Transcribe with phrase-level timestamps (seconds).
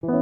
[0.00, 0.12] Hallo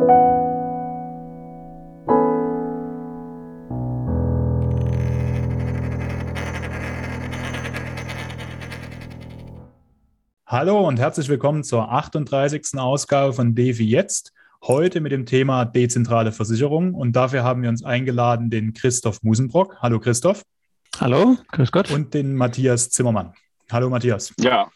[10.88, 12.78] und herzlich willkommen zur 38.
[12.78, 14.32] Ausgabe von DeFi Jetzt.
[14.62, 16.94] Heute mit dem Thema dezentrale Versicherung.
[16.94, 19.76] Und dafür haben wir uns eingeladen den Christoph Musenbrock.
[19.82, 20.42] Hallo Christoph.
[20.98, 21.90] Hallo, grüß Gott.
[21.90, 23.34] Und den Matthias Zimmermann.
[23.70, 24.32] Hallo Matthias.
[24.40, 24.70] Ja,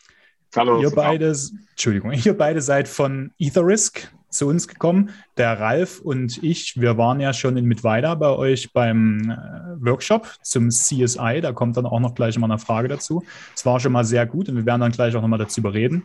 [0.54, 0.82] hallo.
[0.82, 1.34] Ihr beide,
[1.70, 5.10] Entschuldigung, ihr beide seid von Etherisk zu uns gekommen.
[5.36, 10.28] Der Ralf und ich, wir waren ja schon in Mittweida bei euch beim äh, Workshop
[10.42, 11.40] zum CSI.
[11.40, 13.22] Da kommt dann auch noch gleich mal eine Frage dazu.
[13.54, 16.04] Es war schon mal sehr gut und wir werden dann gleich auch nochmal dazu überreden.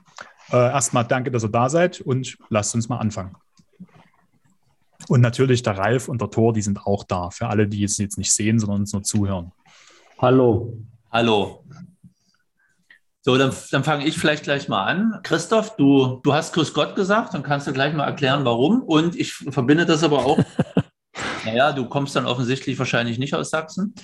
[0.52, 3.35] Äh, erstmal danke, dass ihr da seid und lasst uns mal anfangen.
[5.07, 7.30] Und natürlich der Ralf und der Thor, die sind auch da.
[7.30, 9.52] Für alle, die es jetzt nicht sehen, sondern uns nur zuhören.
[10.19, 10.77] Hallo.
[11.11, 11.63] Hallo.
[13.27, 15.20] So, dann, dann fange ich vielleicht gleich mal an.
[15.23, 18.83] Christoph, du, du hast Grüß Gott gesagt, dann kannst du gleich mal erklären, warum.
[18.83, 20.38] Und ich verbinde das aber auch.
[21.45, 23.95] naja, du kommst dann offensichtlich wahrscheinlich nicht aus Sachsen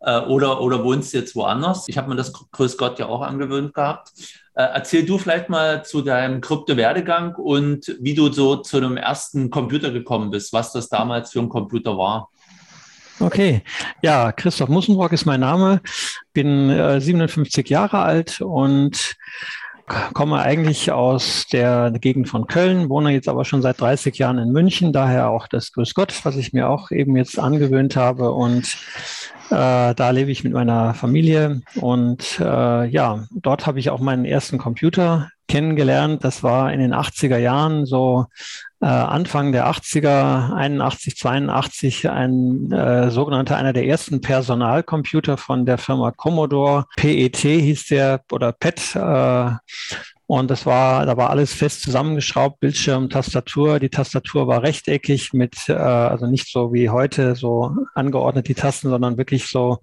[0.00, 1.86] äh, oder, oder wohnst jetzt woanders.
[1.88, 4.10] Ich habe mir das Grüß Gott ja auch angewöhnt gehabt.
[4.52, 9.48] Äh, erzähl du vielleicht mal zu deinem Krypto-Werdegang und wie du so zu einem ersten
[9.48, 12.28] Computer gekommen bist, was das damals für ein Computer war.
[13.20, 13.62] Okay,
[14.00, 15.80] ja, Christoph Mussenbrock ist mein Name,
[16.32, 19.16] bin äh, 57 Jahre alt und
[20.12, 24.52] komme eigentlich aus der Gegend von Köln, wohne jetzt aber schon seit 30 Jahren in
[24.52, 28.30] München, daher auch das Grüß Gott, was ich mir auch eben jetzt angewöhnt habe.
[28.30, 28.76] Und
[29.50, 34.26] äh, da lebe ich mit meiner Familie und äh, ja, dort habe ich auch meinen
[34.26, 36.22] ersten Computer kennengelernt.
[36.22, 38.26] Das war in den 80er Jahren, so
[38.86, 46.12] Anfang der 80er, 81, 82, ein äh, sogenannter, einer der ersten Personalcomputer von der Firma
[46.12, 46.86] Commodore.
[46.96, 48.94] PET hieß der oder PET.
[48.94, 49.50] Äh,
[50.26, 53.80] und das war, da war alles fest zusammengeschraubt, Bildschirm, Tastatur.
[53.80, 58.90] Die Tastatur war rechteckig mit, äh, also nicht so wie heute so angeordnet die Tasten,
[58.90, 59.78] sondern wirklich so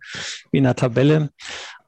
[0.51, 1.31] wie in einer Tabelle.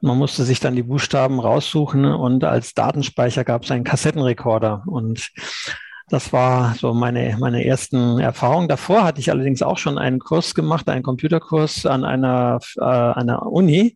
[0.01, 4.83] Man musste sich dann die Buchstaben raussuchen und als Datenspeicher gab es einen Kassettenrekorder.
[4.87, 5.29] Und
[6.09, 8.67] das war so meine, meine ersten Erfahrungen.
[8.67, 13.45] Davor hatte ich allerdings auch schon einen Kurs gemacht, einen Computerkurs an einer, äh, einer
[13.45, 13.95] Uni.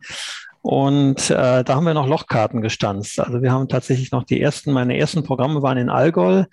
[0.63, 3.19] Und äh, da haben wir noch Lochkarten gestanzt.
[3.19, 6.43] Also wir haben tatsächlich noch die ersten, meine ersten Programme waren in Allgäu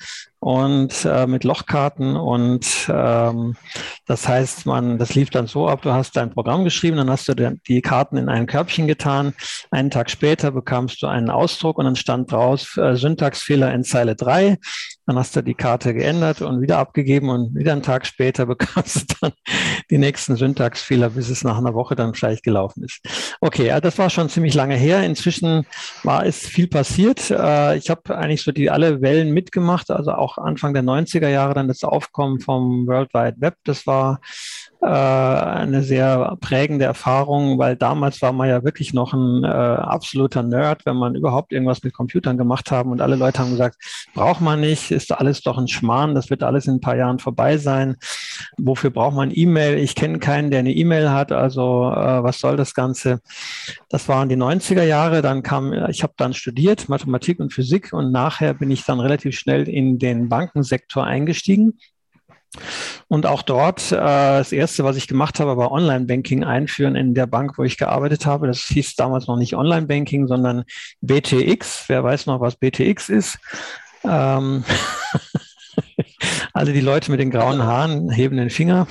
[0.40, 3.56] und äh, mit Lochkarten und ähm,
[4.06, 7.28] das heißt, man, das lief dann so ab, du hast dein Programm geschrieben, dann hast
[7.28, 9.34] du die Karten in ein Körbchen getan,
[9.70, 14.14] einen Tag später bekamst du einen Ausdruck und dann stand draus äh, Syntaxfehler in Zeile
[14.14, 14.58] 3,
[15.08, 19.10] dann hast du die Karte geändert und wieder abgegeben und wieder einen Tag später bekamst
[19.10, 19.32] du dann
[19.90, 23.00] die nächsten Syntaxfehler, bis es nach einer Woche dann vielleicht gelaufen ist.
[23.40, 25.02] Okay, ja, das war schon ziemlich lange her.
[25.02, 25.64] Inzwischen
[26.04, 27.30] war es viel passiert.
[27.30, 31.54] Äh, ich habe eigentlich so die alle Wellen mitgemacht, also auch Anfang der 90er Jahre
[31.54, 33.54] dann das Aufkommen vom World Wide Web.
[33.64, 34.20] Das war
[34.86, 40.86] eine sehr prägende Erfahrung, weil damals war man ja wirklich noch ein äh, absoluter Nerd,
[40.86, 43.76] wenn man überhaupt irgendwas mit Computern gemacht haben und alle Leute haben gesagt,
[44.14, 47.18] braucht man nicht, ist alles doch ein Schmarrn, das wird alles in ein paar Jahren
[47.18, 47.96] vorbei sein.
[48.56, 49.78] Wofür braucht man E-Mail?
[49.78, 53.20] Ich kenne keinen, der eine E-Mail hat, also äh, was soll das Ganze?
[53.88, 58.12] Das waren die 90er Jahre, dann kam, ich habe dann studiert, Mathematik und Physik und
[58.12, 61.78] nachher bin ich dann relativ schnell in den Bankensektor eingestiegen
[63.08, 67.26] und auch dort, äh, das erste, was ich gemacht habe, war Online-Banking einführen in der
[67.26, 68.46] Bank, wo ich gearbeitet habe.
[68.46, 70.64] Das hieß damals noch nicht Online-Banking, sondern
[71.00, 71.84] BTX.
[71.88, 73.38] Wer weiß noch, was BTX ist?
[74.04, 74.64] Ähm
[76.52, 78.86] Alle die Leute mit den grauen Haaren heben den Finger.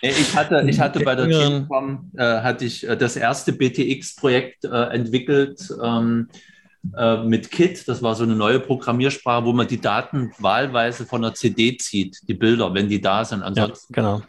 [0.00, 4.94] Ich hatte, ich hatte bei der Telekom äh, hatte ich äh, das erste BTX-Projekt äh,
[4.94, 5.68] entwickelt.
[5.82, 6.28] Ähm,
[6.96, 7.86] äh, mit Kit.
[7.88, 12.18] Das war so eine neue Programmiersprache, wo man die Daten wahlweise von der CD zieht,
[12.28, 13.42] die Bilder, wenn die da sind.
[13.42, 14.22] Ansonsten ja, genau.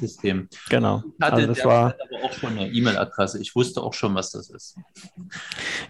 [0.00, 0.48] System.
[0.68, 1.02] Genau.
[1.18, 3.40] Ich hatte also das war aber auch schon eine E-Mail-Adresse.
[3.40, 4.76] Ich wusste auch schon, was das ist.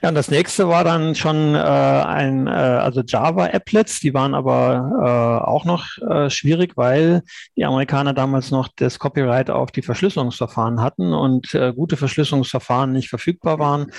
[0.03, 5.43] Ja, und das nächste war dann schon äh, ein, äh, also Java-Applets, die waren aber
[5.45, 7.23] äh, auch noch äh, schwierig, weil
[7.57, 13.59] die Amerikaner damals noch das Copyright auf die Verschlüsselungsverfahren hatten und gute Verschlüsselungsverfahren nicht verfügbar
[13.59, 13.93] waren.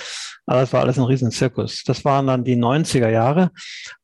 [0.46, 1.84] Aber das war alles ein Riesenzirkus.
[1.84, 3.50] Das waren dann die 90er Jahre.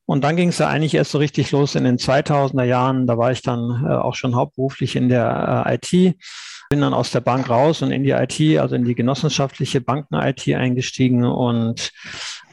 [0.04, 3.06] Und dann ging es ja eigentlich erst so richtig los in den 2000er Jahren.
[3.06, 6.16] Da war ich dann äh, auch schon hauptberuflich in der äh, IT,
[6.68, 10.48] bin dann aus der Bank raus und in die IT, also in die genossenschaftliche Banken-IT
[10.48, 11.24] eingestiegen.
[11.24, 11.92] Und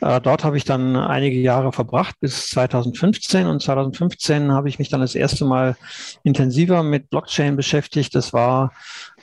[0.01, 3.47] äh, dort habe ich dann einige Jahre verbracht bis 2015.
[3.47, 5.75] Und 2015 habe ich mich dann das erste Mal
[6.23, 8.13] intensiver mit Blockchain beschäftigt.
[8.15, 8.71] Das war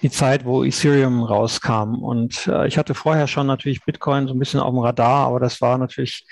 [0.03, 1.95] die Zeit, wo Ethereum rauskam.
[2.03, 5.41] Und äh, ich hatte vorher schon natürlich Bitcoin so ein bisschen auf dem Radar, aber
[5.41, 6.27] das war natürlich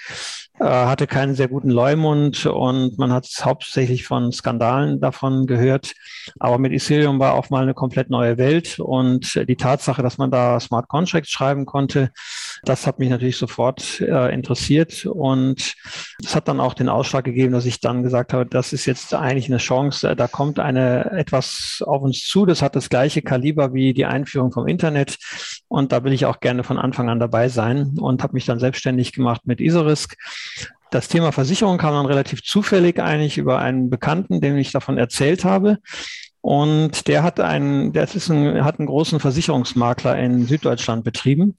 [0.60, 5.92] äh, hatte keinen sehr guten Leumund und man hat hauptsächlich von Skandalen davon gehört.
[6.38, 10.30] Aber mit Ethereum war auch mal eine komplett neue Welt und die Tatsache, dass man
[10.30, 12.10] da Smart Contracts schreiben konnte,
[12.64, 15.06] das hat mich natürlich sofort äh, interessiert.
[15.06, 15.74] Und
[16.22, 19.14] es hat dann auch den Ausschlag gegeben, dass ich dann gesagt habe, das ist jetzt
[19.14, 23.72] eigentlich eine Chance, da kommt eine etwas auf uns zu, das hat das gleiche Kaliber
[23.74, 25.18] wie die Einführung vom Internet.
[25.68, 28.58] Und da will ich auch gerne von Anfang an dabei sein und habe mich dann
[28.58, 30.16] selbstständig gemacht mit Isorisk.
[30.90, 35.44] Das Thema Versicherung kam dann relativ zufällig eigentlich über einen Bekannten, dem ich davon erzählt
[35.44, 35.78] habe.
[36.42, 41.54] Und der hat einen, der ist ein, hat einen großen Versicherungsmakler in Süddeutschland betrieben.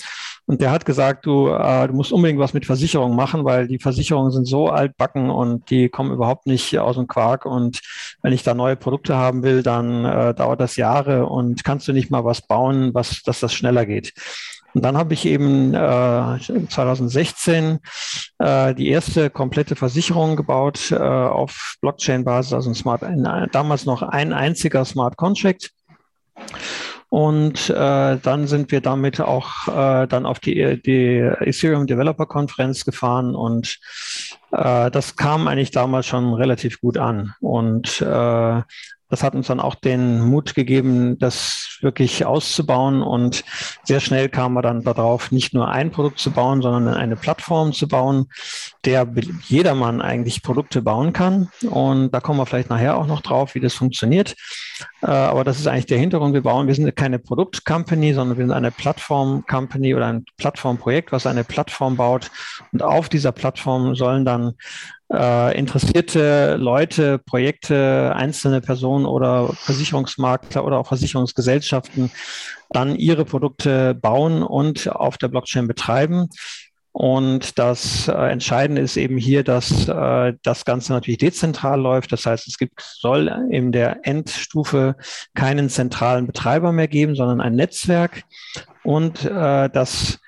[0.45, 3.79] Und der hat gesagt, du, äh, du musst unbedingt was mit Versicherungen machen, weil die
[3.79, 7.45] Versicherungen sind so altbacken und die kommen überhaupt nicht aus dem Quark.
[7.45, 7.79] Und
[8.21, 11.93] wenn ich da neue Produkte haben will, dann äh, dauert das Jahre und kannst du
[11.93, 14.13] nicht mal was bauen, was, dass das schneller geht.
[14.73, 17.79] Und dann habe ich eben äh, 2016
[18.39, 24.01] äh, die erste komplette Versicherung gebaut äh, auf Blockchain-Basis, also ein Smart, ein, damals noch
[24.01, 25.71] ein einziger Smart Contract.
[27.09, 32.85] Und äh, dann sind wir damit auch äh, dann auf die, die Ethereum Developer Konferenz
[32.85, 33.77] gefahren und
[34.51, 37.35] äh, das kam eigentlich damals schon relativ gut an.
[37.39, 38.61] Und äh,
[39.13, 43.03] das hat uns dann auch den Mut gegeben, das wirklich auszubauen.
[43.03, 43.43] Und
[43.83, 47.73] sehr schnell kam man dann darauf, nicht nur ein Produkt zu bauen, sondern eine Plattform
[47.73, 48.25] zu bauen,
[48.85, 49.07] der
[49.43, 51.49] jedermann eigentlich Produkte bauen kann.
[51.69, 54.35] Und da kommen wir vielleicht nachher auch noch drauf, wie das funktioniert.
[55.03, 56.33] Äh, aber das ist eigentlich der Hintergrund.
[56.33, 61.27] Wir bauen, wir sind keine Produkt-Company, sondern wir sind eine Plattform-Company oder ein Plattformprojekt, was
[61.27, 62.31] eine Plattform baut.
[62.71, 64.55] Und auf dieser Plattform sollen dann
[65.13, 72.11] äh, interessierte Leute, Projekte, einzelne Personen oder Versicherungsmakler oder auch Versicherungsgesellschaften
[72.69, 76.29] dann ihre Produkte bauen und auf der Blockchain betreiben.
[76.91, 82.11] Und das äh, Entscheidende ist eben hier, dass äh, das Ganze natürlich dezentral läuft.
[82.11, 84.95] Das heißt, es gibt, soll in der Endstufe
[85.33, 88.23] keinen zentralen Betreiber mehr geben, sondern ein Netzwerk.
[88.83, 90.19] Und äh, das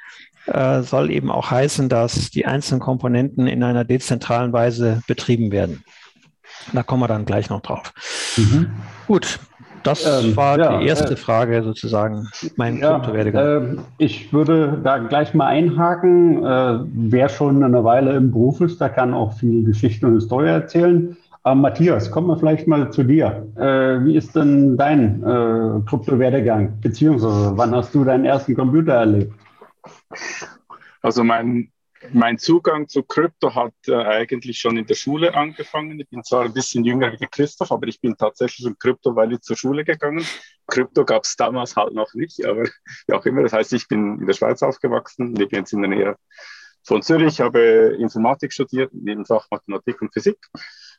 [0.48, 5.84] äh, soll eben auch heißen, dass die einzelnen Komponenten in einer dezentralen Weise betrieben werden.
[6.74, 7.94] Da kommen wir dann gleich noch drauf.
[8.38, 8.72] Mhm.
[9.08, 9.40] Gut,
[9.86, 13.78] das ähm, war ja, die erste äh, Frage sozusagen, mein ja, Kryptowerdegang.
[13.78, 16.44] Äh, ich würde da gleich mal einhaken.
[16.44, 20.48] Äh, wer schon eine Weile im Beruf ist, der kann auch viel Geschichte und Historie
[20.48, 21.16] erzählen.
[21.44, 23.46] Aber Matthias, kommen wir vielleicht mal zu dir.
[23.58, 26.80] Äh, wie ist denn dein äh, Kryptowerdegang?
[26.82, 29.32] Beziehungsweise wann hast du deinen ersten Computer erlebt?
[31.02, 31.72] Also mein,
[32.12, 36.00] mein Zugang zu Krypto hat äh, eigentlich schon in der Schule angefangen.
[36.00, 39.42] Ich bin zwar ein bisschen jünger wie Christoph, aber ich bin tatsächlich in Krypto, ich
[39.42, 40.26] zur Schule gegangen.
[40.68, 42.64] Krypto gab es damals halt noch nicht, aber
[43.08, 43.44] wie auch immer.
[43.44, 46.16] Das heißt, ich bin in der Schweiz aufgewachsen, lebe jetzt in der Nähe
[46.84, 50.38] von Zürich, habe Informatik studiert, nebenfach Mathematik und Physik.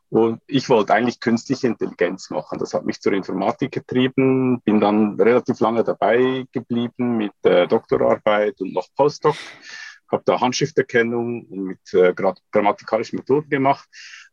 [0.09, 2.59] Und ich wollte eigentlich künstliche Intelligenz machen.
[2.59, 8.61] Das hat mich zur Informatik getrieben, bin dann relativ lange dabei geblieben mit äh, Doktorarbeit
[8.61, 9.37] und noch Postdoc,
[10.11, 13.89] habe da Handschrifterkennung und mit äh, grammatikalischen Methoden gemacht.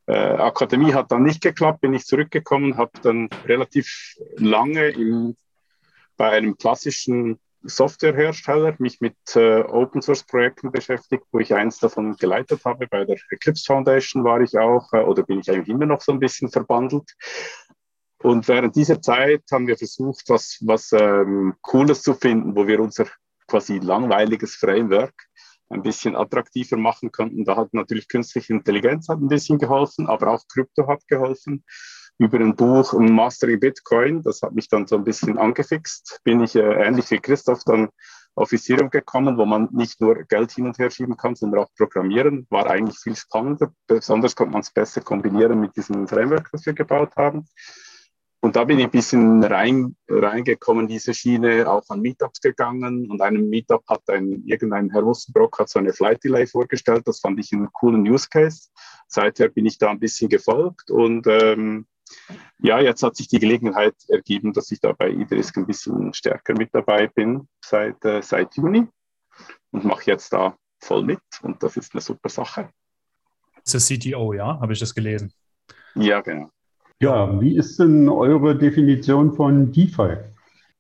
[0.05, 5.35] Äh, Akademie hat dann nicht geklappt, bin ich zurückgekommen, habe dann relativ lange im,
[6.17, 12.15] bei einem klassischen Softwarehersteller, mich mit äh, Open Source Projekten beschäftigt, wo ich eins davon
[12.17, 12.87] geleitet habe.
[12.87, 16.11] Bei der Eclipse Foundation war ich auch, äh, oder bin ich eigentlich immer noch so
[16.11, 17.09] ein bisschen verbandelt.
[18.21, 22.79] Und während dieser Zeit haben wir versucht, was, was ähm, Cooles zu finden, wo wir
[22.79, 23.05] unser
[23.47, 25.13] quasi langweiliges Framework
[25.69, 27.45] ein bisschen attraktiver machen konnten.
[27.45, 31.63] Da hat natürlich künstliche Intelligenz hat ein bisschen geholfen, aber auch Krypto hat geholfen
[32.17, 34.21] über ein Buch Mastering Bitcoin.
[34.21, 36.19] Das hat mich dann so ein bisschen angefixt.
[36.23, 37.89] Bin ich äh, ähnlich wie Christoph dann
[38.35, 41.69] auf Ethereum gekommen, wo man nicht nur Geld hin und her schieben kann, sondern auch
[41.77, 42.47] programmieren.
[42.49, 43.71] War eigentlich viel spannender.
[43.87, 47.45] Besonders konnte man es besser kombinieren mit diesem Framework, das wir gebaut haben.
[48.41, 53.09] Und da bin ich ein bisschen rein, reingekommen, diese Schiene, auch an Meetups gegangen.
[53.09, 57.03] Und einem Meetup hat ein, irgendein Herr Wussenbrock hat so eine Flight Delay vorgestellt.
[57.07, 58.69] Das fand ich einen coolen Use Case.
[59.07, 61.85] Seither bin ich da ein bisschen gefolgt und ähm,
[62.59, 66.53] ja, jetzt hat sich die Gelegenheit ergeben, dass ich da bei Idrisk ein bisschen stärker
[66.57, 68.87] mit dabei bin seit, äh, seit Juni
[69.71, 72.69] und mache jetzt da voll mit und das ist eine super Sache.
[73.65, 74.59] Das ist der CTO, ja?
[74.59, 75.33] Habe ich das gelesen?
[75.95, 76.49] Ja, genau.
[77.01, 80.17] Ja, wie ist denn eure Definition von DeFi?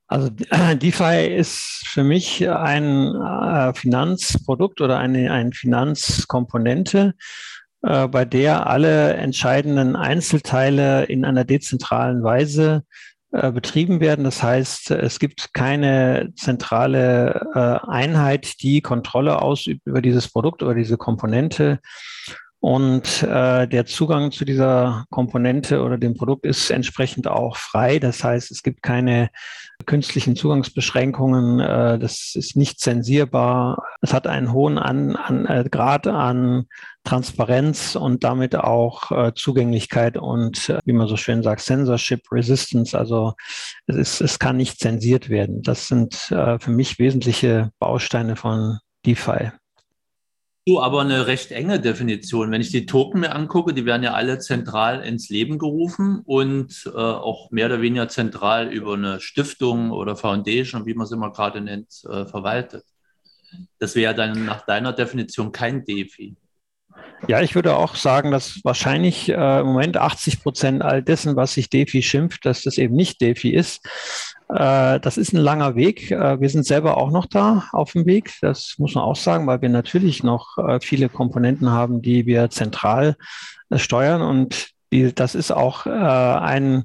[0.07, 7.15] Also DeFi ist für mich ein äh, Finanzprodukt oder eine, eine Finanzkomponente,
[7.83, 12.83] äh, bei der alle entscheidenden Einzelteile in einer dezentralen Weise
[13.31, 14.23] äh, betrieben werden.
[14.23, 20.75] Das heißt, es gibt keine zentrale äh, Einheit, die Kontrolle ausübt über dieses Produkt oder
[20.75, 21.79] diese Komponente.
[22.63, 27.99] Und äh, der Zugang zu dieser Komponente oder dem Produkt ist entsprechend auch frei.
[27.99, 29.31] Das heißt, es gibt keine
[29.85, 31.59] künstlichen Zugangsbeschränkungen.
[31.59, 33.83] Äh, das ist nicht zensierbar.
[33.99, 36.67] Es hat einen hohen an, an, äh, Grad an
[37.03, 42.97] Transparenz und damit auch äh, Zugänglichkeit und, äh, wie man so schön sagt, Censorship Resistance.
[42.97, 43.33] Also
[43.87, 45.63] es, ist, es kann nicht zensiert werden.
[45.63, 49.51] Das sind äh, für mich wesentliche Bausteine von DeFi.
[50.65, 52.49] Du, aber eine recht enge Definition.
[52.49, 56.89] Wenn ich die Token mir angucke, die werden ja alle zentral ins Leben gerufen und
[56.93, 61.33] äh, auch mehr oder weniger zentral über eine Stiftung oder Foundation, wie man es immer
[61.33, 62.85] gerade nennt, äh, verwaltet.
[63.77, 66.37] Das wäre dann nach deiner Definition kein DeFi.
[67.27, 71.53] Ja, ich würde auch sagen, dass wahrscheinlich äh, im Moment 80 Prozent all dessen, was
[71.53, 73.85] sich DeFi schimpft, dass das eben nicht DeFi ist.
[74.53, 76.11] Äh, das ist ein langer Weg.
[76.11, 78.33] Äh, wir sind selber auch noch da auf dem Weg.
[78.41, 82.49] Das muss man auch sagen, weil wir natürlich noch äh, viele Komponenten haben, die wir
[82.49, 83.15] zentral
[83.75, 84.21] steuern.
[84.21, 84.69] Und
[85.15, 86.83] das ist auch ein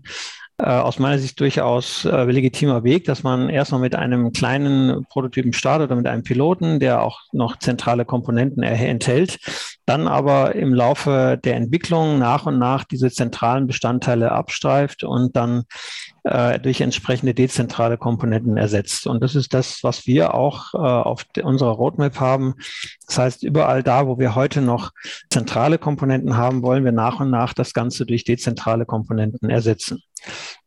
[0.57, 5.97] aus meiner Sicht durchaus legitimer Weg, dass man erstmal mit einem kleinen Prototypen startet oder
[5.97, 9.39] mit einem Piloten, der auch noch zentrale Komponenten enthält,
[9.85, 15.65] dann aber im Laufe der Entwicklung nach und nach diese zentralen Bestandteile abstreift und dann
[16.29, 19.07] äh, durch entsprechende dezentrale Komponenten ersetzt.
[19.07, 22.55] Und das ist das, was wir auch äh, auf unserer Roadmap haben.
[23.07, 24.93] Das heißt, überall da, wo wir heute noch
[25.31, 30.03] zentrale Komponenten haben, wollen wir nach und nach das Ganze durch dezentrale Komponenten ersetzen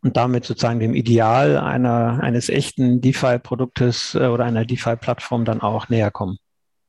[0.02, 5.90] und damit sozusagen dem Ideal einer, eines echten DeFi-Produktes äh, oder einer DeFi-Plattform dann auch
[5.90, 6.38] näher kommen.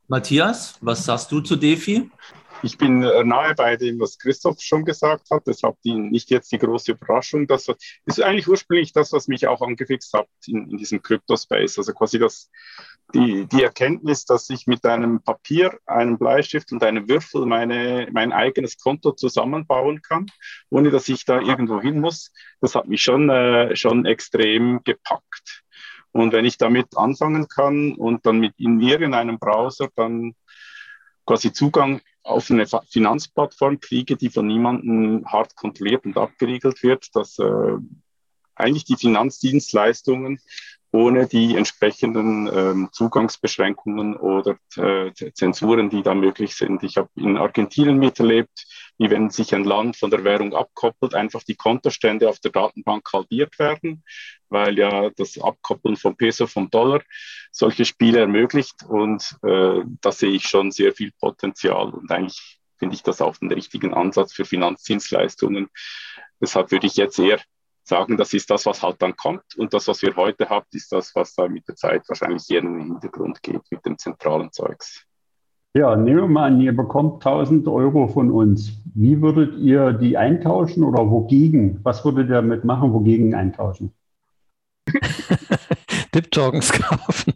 [0.08, 2.10] Matthias, was sagst du zu DeFi?
[2.64, 5.42] Ich bin äh, nahe bei dem, was Christoph schon gesagt hat.
[5.46, 7.48] Deshalb die, nicht jetzt die große Überraschung.
[7.48, 7.66] Das
[8.06, 11.78] ist eigentlich ursprünglich das, was mich auch angefixt hat in, in diesem Crypto-Space.
[11.78, 12.50] Also quasi das,
[13.14, 18.32] die, die Erkenntnis, dass ich mit einem Papier, einem Bleistift und einem Würfel meine, mein
[18.32, 20.26] eigenes Konto zusammenbauen kann,
[20.70, 22.32] ohne dass ich da irgendwo hin muss.
[22.60, 25.64] Das hat mich schon, äh, schon extrem gepackt.
[26.12, 30.34] Und wenn ich damit anfangen kann und dann mit in irgendeinem Browser dann
[31.26, 37.38] quasi Zugang auf eine Finanzplattform kriege, die von niemandem hart kontrolliert und abgeriegelt wird, dass
[37.38, 37.76] äh,
[38.54, 40.40] eigentlich die Finanzdienstleistungen
[40.92, 46.82] ohne die entsprechenden ähm, Zugangsbeschränkungen oder äh, Zensuren, die da möglich sind.
[46.82, 48.66] Ich habe in Argentinien miterlebt,
[48.98, 53.08] wie wenn sich ein Land von der Währung abkoppelt, einfach die Kontostände auf der Datenbank
[53.12, 54.04] halbiert werden,
[54.48, 57.02] weil ja das Abkoppeln vom Peso vom Dollar
[57.50, 58.84] solche Spiele ermöglicht.
[58.88, 61.90] Und äh, da sehe ich schon sehr viel Potenzial.
[61.90, 65.68] Und eigentlich finde ich das auch den richtigen Ansatz für Finanzdienstleistungen.
[66.40, 67.40] Deshalb würde ich jetzt eher
[67.84, 69.56] sagen, das ist das, was halt dann kommt.
[69.56, 72.60] Und das, was wir heute haben, ist das, was da mit der Zeit wahrscheinlich eher
[72.60, 75.06] in den Hintergrund geht mit dem zentralen Zeugs.
[75.74, 78.72] Ja, nehmen wir mal an, ihr bekommt 1000 Euro von uns.
[78.94, 81.80] Wie würdet ihr die eintauschen oder wogegen?
[81.82, 83.90] Was würdet ihr damit machen, wogegen eintauschen?
[86.14, 87.34] DIP-Tokens kaufen.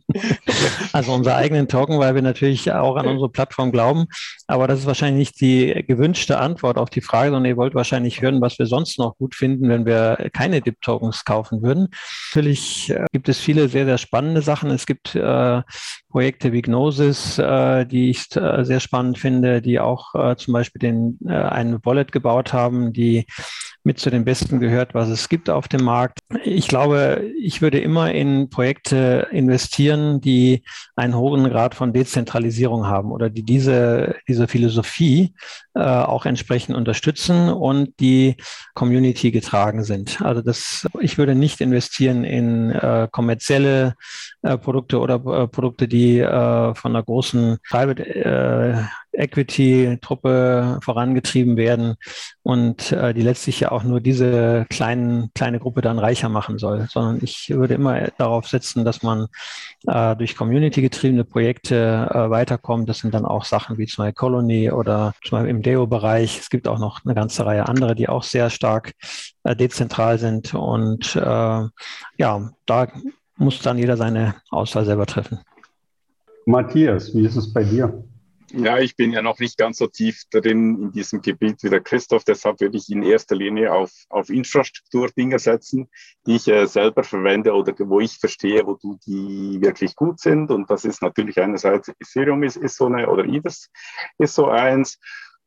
[0.92, 4.06] also unsere eigenen Token, weil wir natürlich auch an unsere Plattform glauben.
[4.47, 8.23] Aber das ist wahrscheinlich nicht die gewünschte Antwort auf die Frage, sondern ihr wollt wahrscheinlich
[8.23, 11.88] hören, was wir sonst noch gut finden, wenn wir keine DIP-Tokens kaufen würden.
[12.30, 14.71] Natürlich äh, gibt es viele sehr, sehr spannende Sachen.
[14.71, 15.62] Es gibt äh,
[16.09, 20.80] Projekte wie Gnosis, äh, die ich äh, sehr spannend finde, die auch äh, zum Beispiel
[20.80, 23.26] den, äh, einen Wallet gebaut haben, die
[23.87, 26.18] mit zu den besten gehört, was es gibt auf dem Markt.
[26.42, 30.64] Ich glaube, ich würde immer in Projekte investieren, die
[30.97, 35.35] einen hohen Grad von Dezentralisierung haben oder die diese, diese Philosophie
[35.76, 38.37] äh, auch entsprechend unterstützen und die
[38.75, 40.23] Community getragen sind.
[40.23, 43.95] Also das, ich würde nicht investieren in äh, kommerzielle
[44.42, 51.95] äh, Produkte oder äh, Produkte, die äh, von einer großen Private äh, Equity-Truppe vorangetrieben werden
[52.42, 57.19] und die letztlich ja auch nur diese kleinen, kleine Gruppe dann reicher machen soll, sondern
[57.23, 59.27] ich würde immer darauf setzen, dass man
[59.87, 62.89] äh, durch Community-getriebene Projekte äh, weiterkommt.
[62.89, 66.39] Das sind dann auch Sachen wie zum Beispiel Colony oder zum Beispiel im Deo-Bereich.
[66.39, 68.93] Es gibt auch noch eine ganze Reihe andere, die auch sehr stark
[69.45, 71.21] äh, dezentral sind und äh,
[72.19, 72.89] ja, da
[73.37, 75.39] muss dann jeder seine Auswahl selber treffen.
[76.47, 78.05] Matthias, wie ist es bei dir?
[78.53, 81.81] Ja, ich bin ja noch nicht ganz so tief drin in diesem Gebiet wie der
[81.81, 82.25] Christoph.
[82.25, 85.88] Deshalb würde ich in erster Linie auf, auf Infrastrukturdinge setzen,
[86.26, 90.50] die ich äh, selber verwende oder wo ich verstehe, wo du die wirklich gut sind.
[90.50, 93.71] Und das ist natürlich einerseits Ethereum ist, ist so eine oder IDES
[94.19, 94.99] ist so eins.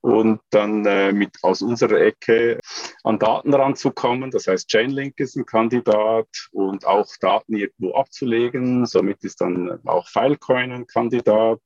[0.01, 2.57] und dann äh, mit aus unserer Ecke
[3.03, 4.31] an Daten ranzukommen.
[4.31, 8.85] Das heißt, Chainlink ist ein Kandidat und auch Daten irgendwo abzulegen.
[8.85, 11.59] Somit ist dann auch Filecoin ein Kandidat.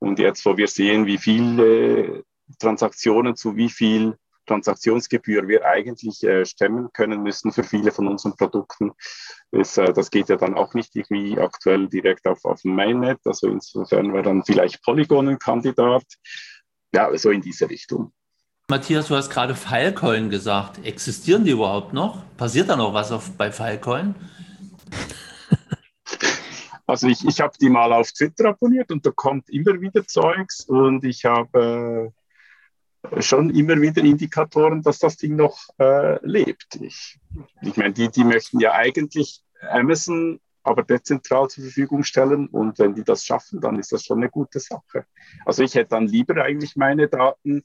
[0.00, 2.24] Und jetzt, wo wir sehen, wie viele
[2.58, 4.16] Transaktionen zu wie viel
[4.46, 8.92] Transaktionsgebühr wir eigentlich äh, stemmen können müssen für viele von unseren Produkten.
[9.52, 13.20] Ist, äh, das geht ja dann auch nicht irgendwie aktuell direkt auf, auf dem Mainnet.
[13.24, 16.04] Also insofern wäre dann vielleicht Polygon ein Kandidat.
[16.92, 18.12] Ja, so in diese Richtung.
[18.68, 20.84] Matthias, du hast gerade Filecoin gesagt.
[20.84, 22.22] Existieren die überhaupt noch?
[22.36, 24.14] Passiert da noch was auf, bei Filecoin?
[26.90, 30.64] Also ich, ich habe die mal auf Twitter abonniert und da kommt immer wieder Zeugs
[30.64, 32.12] und ich habe
[33.12, 36.80] äh, schon immer wieder Indikatoren, dass das Ding noch äh, lebt.
[36.80, 37.20] Ich,
[37.62, 42.94] ich meine, die, die möchten ja eigentlich Amazon aber dezentral zur Verfügung stellen und wenn
[42.96, 45.06] die das schaffen, dann ist das schon eine gute Sache.
[45.46, 47.62] Also ich hätte dann lieber eigentlich meine Daten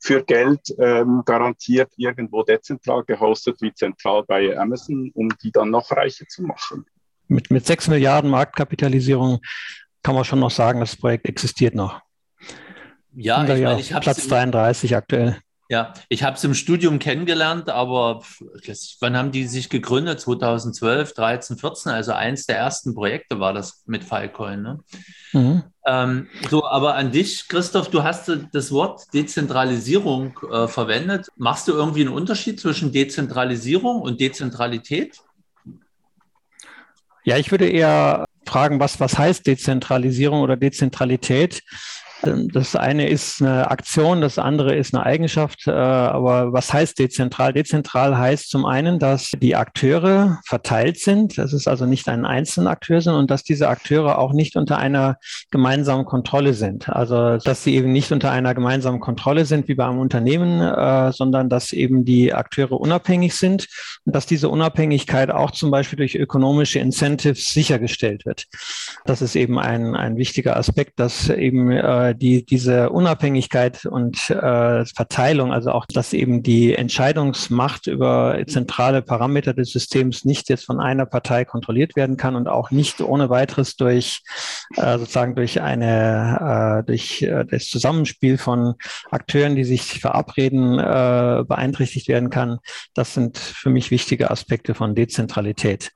[0.00, 5.92] für Geld ähm, garantiert irgendwo dezentral gehostet wie zentral bei Amazon, um die dann noch
[5.92, 6.84] reicher zu machen
[7.28, 9.40] mit, mit 6 Milliarden Marktkapitalisierung
[10.02, 12.00] kann man schon noch sagen, das Projekt existiert noch.
[13.14, 15.38] Ja, ich, meine, ich habe Platz 33 aktuell.
[15.70, 18.22] Ja, ich habe es im Studium kennengelernt, aber
[19.00, 20.20] wann haben die sich gegründet?
[20.20, 24.62] 2012, 13, 14, also eins der ersten Projekte war das mit Filecoin.
[24.62, 24.78] Ne?
[25.32, 25.62] Mhm.
[25.86, 31.28] Ähm, so, aber an dich, Christoph, du hast das Wort Dezentralisierung äh, verwendet.
[31.36, 35.18] Machst du irgendwie einen Unterschied zwischen Dezentralisierung und Dezentralität?
[37.24, 41.62] Ja, ich würde eher fragen, was, was heißt Dezentralisierung oder Dezentralität?
[42.22, 45.66] Das eine ist eine Aktion, das andere ist eine Eigenschaft.
[45.66, 47.52] Äh, aber was heißt dezentral?
[47.52, 52.70] Dezentral heißt zum einen, dass die Akteure verteilt sind, dass es also nicht ein einzelner
[52.70, 55.18] Akteur sind und dass diese Akteure auch nicht unter einer
[55.50, 56.88] gemeinsamen Kontrolle sind.
[56.88, 61.12] Also dass sie eben nicht unter einer gemeinsamen Kontrolle sind wie bei einem Unternehmen, äh,
[61.12, 63.68] sondern dass eben die Akteure unabhängig sind
[64.04, 68.46] und dass diese Unabhängigkeit auch zum Beispiel durch ökonomische Incentives sichergestellt wird.
[69.04, 71.70] Das ist eben ein, ein wichtiger Aspekt, dass eben
[72.14, 79.02] äh, die, diese Unabhängigkeit und äh, Verteilung, also auch, dass eben die Entscheidungsmacht über zentrale
[79.02, 83.30] Parameter des Systems nicht jetzt von einer Partei kontrolliert werden kann und auch nicht ohne
[83.30, 84.22] weiteres durch
[84.76, 88.74] äh, sozusagen durch eine äh, durch äh, das Zusammenspiel von
[89.10, 92.58] Akteuren, die sich verabreden, äh, beeinträchtigt werden kann.
[92.94, 95.92] Das sind für mich wichtige Aspekte von Dezentralität.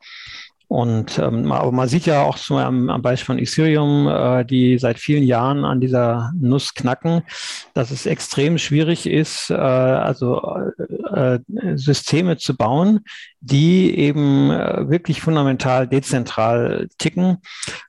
[0.69, 4.79] Und ähm, aber man sieht ja auch so am, am Beispiel von Ethereum, äh, die
[4.79, 7.23] seit vielen Jahren an dieser Nuss knacken,
[7.73, 10.43] dass es extrem schwierig ist, äh, also
[11.15, 11.39] äh, äh
[11.77, 13.01] Systeme zu bauen,
[13.41, 17.39] die eben äh, wirklich fundamental dezentral ticken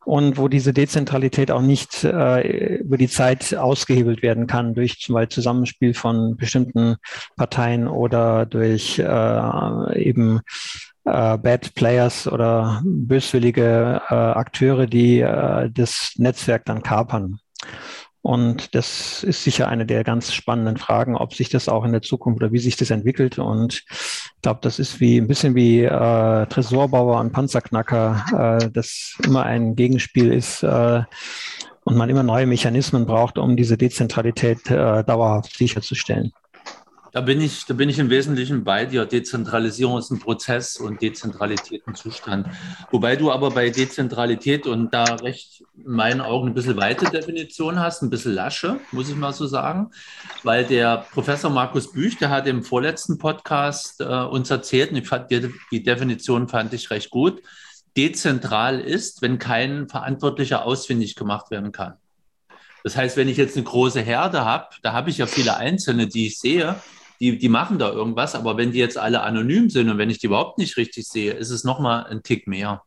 [0.05, 5.15] und wo diese Dezentralität auch nicht äh, über die Zeit ausgehebelt werden kann durch zum
[5.15, 6.95] Beispiel Zusammenspiel von bestimmten
[7.35, 10.41] Parteien oder durch äh, eben
[11.05, 17.39] äh, Bad Players oder böswillige äh, Akteure, die äh, das Netzwerk dann kapern.
[18.21, 22.01] Und das ist sicher eine der ganz spannenden Fragen, ob sich das auch in der
[22.01, 23.39] Zukunft oder wie sich das entwickelt.
[23.39, 29.17] Und ich glaube, das ist wie ein bisschen wie äh, Tresorbauer und Panzerknacker, äh, das
[29.23, 31.01] immer ein Gegenspiel ist äh,
[31.85, 36.31] und man immer neue Mechanismen braucht, um diese Dezentralität äh, dauerhaft sicherzustellen.
[37.11, 39.05] Da bin ich, da bin ich im Wesentlichen bei dir.
[39.05, 42.47] Dezentralisierung ist ein Prozess und Dezentralität ein Zustand.
[42.91, 47.79] Wobei du aber bei Dezentralität und da recht in meinen Augen ein bisschen weite Definition
[47.79, 49.89] hast, ein bisschen lasche, muss ich mal so sagen.
[50.43, 55.07] Weil der Professor Markus Büch, der hat im vorletzten Podcast äh, uns erzählt, und ich
[55.07, 57.41] fand die, die Definition fand ich recht gut.
[57.97, 61.95] Dezentral ist, wenn kein Verantwortlicher ausfindig gemacht werden kann.
[62.83, 66.07] Das heißt, wenn ich jetzt eine große Herde habe, da habe ich ja viele Einzelne,
[66.07, 66.75] die ich sehe,
[67.19, 70.19] die, die machen da irgendwas, aber wenn die jetzt alle anonym sind und wenn ich
[70.19, 72.83] die überhaupt nicht richtig sehe, ist es nochmal ein Tick mehr.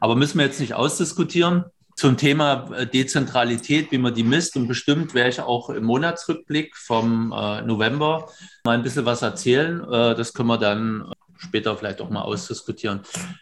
[0.00, 1.64] Aber müssen wir jetzt nicht ausdiskutieren.
[1.96, 6.76] Zum Thema äh, Dezentralität, wie man die misst und bestimmt werde ich auch im Monatsrückblick
[6.76, 8.28] vom äh, November
[8.64, 9.80] mal ein bisschen was erzählen.
[9.80, 11.12] Äh, das können wir dann
[11.44, 13.00] später vielleicht auch mal ausdiskutieren.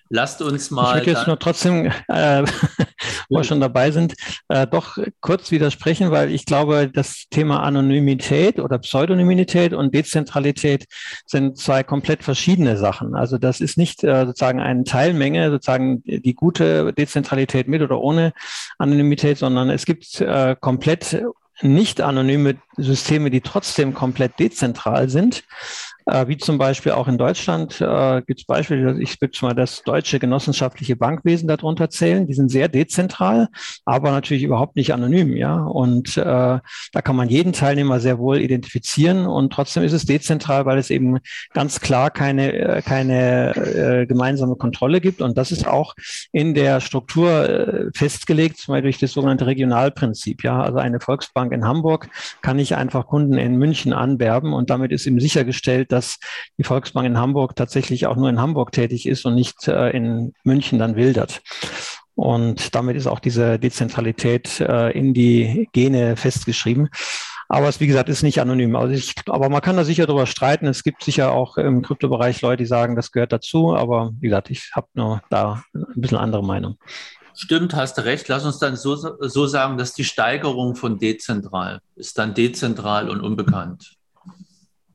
[0.08, 0.98] Lasst uns mal.
[0.98, 2.42] Ich würde jetzt nur trotzdem, äh,
[3.28, 4.14] wo wir schon dabei sind,
[4.48, 10.86] äh, doch kurz widersprechen, weil ich glaube, das Thema Anonymität oder Pseudonymität und Dezentralität
[11.26, 13.14] sind zwei komplett verschiedene Sachen.
[13.14, 18.32] Also das ist nicht äh, sozusagen eine Teilmenge, sozusagen die gute Dezentralität mit oder ohne
[18.78, 21.22] Anonymität, sondern es gibt äh, komplett
[21.62, 25.44] nicht anonyme Systeme, die trotzdem komplett dezentral sind.
[26.06, 29.82] Äh, wie zum Beispiel auch in Deutschland äh, gibt es Beispiele, ich würde mal das
[29.82, 32.26] deutsche genossenschaftliche Bankwesen darunter zählen.
[32.26, 33.48] Die sind sehr dezentral,
[33.84, 35.56] aber natürlich überhaupt nicht anonym, ja.
[35.56, 40.66] Und äh, da kann man jeden Teilnehmer sehr wohl identifizieren und trotzdem ist es dezentral,
[40.66, 41.18] weil es eben
[41.52, 45.22] ganz klar keine, äh, keine äh, gemeinsame Kontrolle gibt.
[45.22, 45.94] Und das ist auch
[46.32, 50.42] in der Struktur äh, festgelegt, zum Beispiel durch das sogenannte Regionalprinzip.
[50.42, 52.08] Ja, also eine Volksbank in Hamburg
[52.40, 56.18] kann nicht einfach Kunden in München anwerben und damit ist eben sichergestellt, dass
[56.58, 60.32] die Volksbank in Hamburg tatsächlich auch nur in Hamburg tätig ist und nicht äh, in
[60.44, 61.42] München dann wildert.
[62.14, 66.88] Und damit ist auch diese Dezentralität äh, in die Gene festgeschrieben.
[67.48, 68.76] Aber es, wie gesagt, ist nicht anonym.
[68.76, 70.66] Also ich, aber man kann da sicher darüber streiten.
[70.66, 73.74] Es gibt sicher auch im Kryptobereich Leute, die sagen, das gehört dazu.
[73.74, 76.78] Aber wie gesagt, ich habe nur da ein bisschen andere Meinung.
[77.34, 78.28] Stimmt, hast du recht.
[78.28, 83.20] Lass uns dann so, so sagen, dass die Steigerung von dezentral ist dann dezentral und
[83.20, 83.96] unbekannt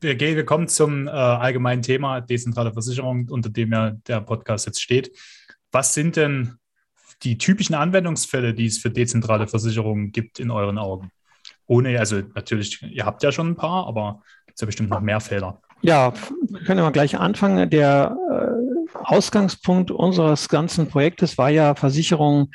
[0.00, 4.66] wir, gehen, wir kommen zum äh, allgemeinen Thema dezentrale Versicherung, unter dem ja der Podcast
[4.66, 5.16] jetzt steht.
[5.72, 6.56] Was sind denn
[7.22, 11.10] die typischen Anwendungsfälle, die es für dezentrale Versicherungen gibt in euren Augen?
[11.66, 15.00] Ohne, also natürlich, ihr habt ja schon ein paar, aber es gibt ja bestimmt noch
[15.00, 15.58] mehr Fälle.
[15.80, 16.12] Ja,
[16.48, 17.70] wir können wir gleich anfangen.
[17.70, 22.50] Der äh, Ausgangspunkt unseres ganzen Projektes war ja Versicherungen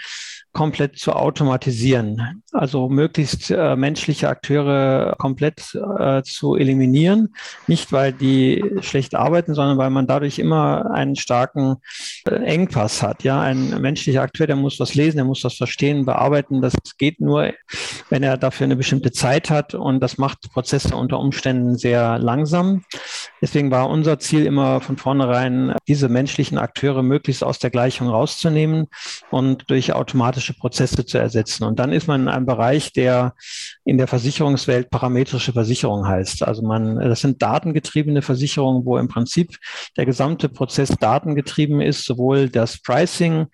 [0.54, 7.34] komplett zu automatisieren, also möglichst äh, menschliche Akteure komplett äh, zu eliminieren.
[7.66, 11.78] Nicht, weil die schlecht arbeiten, sondern weil man dadurch immer einen starken
[12.28, 13.24] äh, Engpass hat.
[13.24, 16.62] Ja, ein menschlicher Akteur, der muss was lesen, der muss das verstehen, bearbeiten.
[16.62, 17.52] Das geht nur,
[18.10, 22.84] wenn er dafür eine bestimmte Zeit hat und das macht Prozesse unter Umständen sehr langsam.
[23.42, 28.88] Deswegen war unser Ziel immer von vornherein, diese menschlichen Akteure möglichst aus der Gleichung rauszunehmen
[29.32, 31.64] und durch automatische automatische Prozesse zu ersetzen.
[31.64, 33.34] Und dann ist man in einem Bereich, der
[33.86, 36.44] in der Versicherungswelt parametrische Versicherung heißt.
[36.44, 39.58] Also man, das sind datengetriebene Versicherungen, wo im Prinzip
[39.98, 43.48] der gesamte Prozess datengetrieben ist, sowohl das Pricing,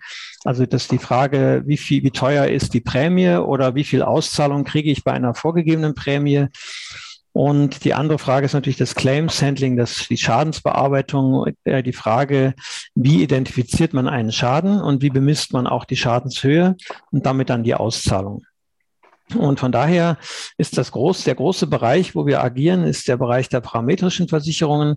[0.44, 4.64] also das die Frage, wie viel, wie teuer ist die Prämie oder wie viel Auszahlung
[4.64, 6.46] kriege ich bei einer vorgegebenen Prämie
[7.32, 12.54] und die andere Frage ist natürlich das Claims Handling, das, die Schadensbearbeitung, äh, die Frage,
[12.94, 16.76] wie identifiziert man einen Schaden und wie bemisst man auch die Schadenshöhe
[17.12, 18.42] und damit dann die Auszahlung.
[19.34, 20.18] Und von daher
[20.56, 24.96] ist das groß, der große Bereich, wo wir agieren, ist der Bereich der parametrischen Versicherungen,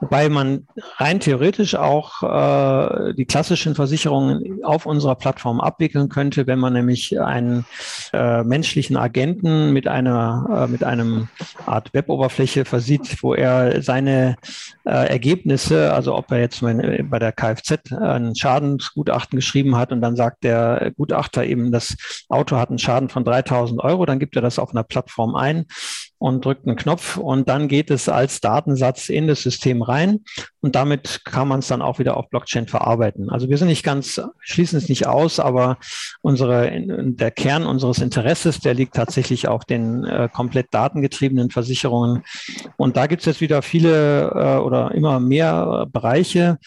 [0.00, 6.58] wobei man rein theoretisch auch äh, die klassischen Versicherungen auf unserer Plattform abwickeln könnte, wenn
[6.58, 7.64] man nämlich einen
[8.12, 11.28] äh, menschlichen Agenten mit einer äh, mit einem
[11.66, 14.36] Art Weboberfläche versieht, wo er seine
[14.84, 20.16] äh, Ergebnisse, also ob er jetzt bei der Kfz ein Schadensgutachten geschrieben hat und dann
[20.16, 21.96] sagt der Gutachter eben, das
[22.28, 25.34] Auto hat einen Schaden von 3000 1000 Euro, dann gibt er das auf einer Plattform
[25.34, 25.66] ein
[26.18, 30.24] und drückt einen Knopf und dann geht es als Datensatz in das System rein
[30.60, 33.30] und damit kann man es dann auch wieder auf Blockchain verarbeiten.
[33.30, 35.78] Also wir sind nicht ganz, schließen es nicht aus, aber
[36.20, 42.24] unsere, der Kern unseres Interesses, der liegt tatsächlich auf den äh, komplett datengetriebenen Versicherungen.
[42.76, 46.58] Und da gibt es jetzt wieder viele äh, oder immer mehr Bereiche,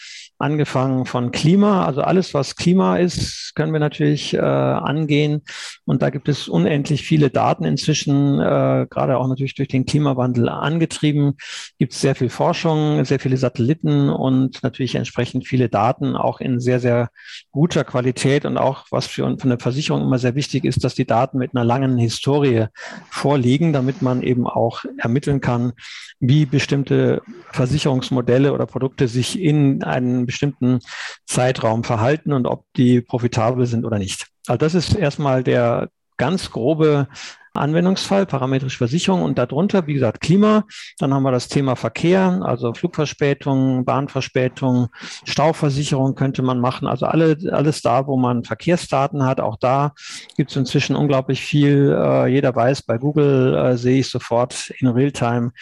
[0.42, 5.42] angefangen von Klima, also alles, was Klima ist, können wir natürlich äh, angehen.
[5.84, 10.48] Und da gibt es unendlich viele Daten inzwischen, äh, gerade auch natürlich durch den Klimawandel
[10.48, 11.36] angetrieben.
[11.78, 16.60] Gibt es sehr viel Forschung, sehr viele Satelliten und natürlich entsprechend viele Daten, auch in
[16.60, 17.10] sehr, sehr
[17.50, 18.44] guter Qualität.
[18.44, 21.54] Und auch, was für, für eine Versicherung immer sehr wichtig ist, dass die Daten mit
[21.54, 22.66] einer langen Historie
[23.10, 25.72] vorliegen, damit man eben auch ermitteln kann,
[26.20, 30.80] wie bestimmte Versicherungsmodelle oder Produkte sich in einem bestimmten
[31.26, 34.28] Zeitraum verhalten und ob die profitabel sind oder nicht.
[34.46, 37.08] Also das ist erstmal der ganz grobe
[37.54, 40.64] Anwendungsfall, parametrische Versicherung und darunter, wie gesagt, Klima.
[40.98, 44.88] Dann haben wir das Thema Verkehr, also Flugverspätung, Bahnverspätung,
[45.24, 46.86] Stauversicherung könnte man machen.
[46.86, 49.40] Also alle, alles da, wo man Verkehrsdaten hat.
[49.40, 49.92] Auch da
[50.36, 51.96] gibt es inzwischen unglaublich viel.
[51.96, 55.52] Äh, jeder weiß, bei Google äh, sehe ich sofort in Realtime,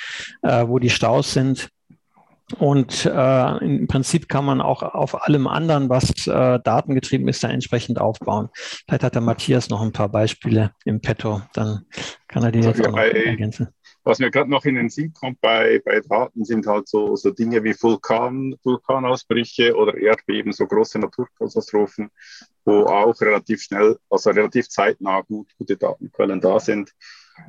[0.43, 1.71] äh, wo die Staus sind.
[2.59, 7.51] Und äh, im Prinzip kann man auch auf allem anderen, was äh, datengetrieben ist, dann
[7.51, 8.49] entsprechend aufbauen.
[8.55, 11.87] Vielleicht hat der Matthias noch ein paar Beispiele im Petto, dann
[12.29, 13.69] kann er die jetzt auch noch ergänzen.
[14.03, 17.31] Was mir gerade noch in den Sinn kommt bei, bei Daten sind halt so, so
[17.31, 22.11] Dinge wie Vulkan, Vulkanausbrüche oder Erdbeben, so große Naturkatastrophen,
[22.65, 26.93] wo auch relativ schnell, also relativ zeitnah gut, gute Datenquellen da sind.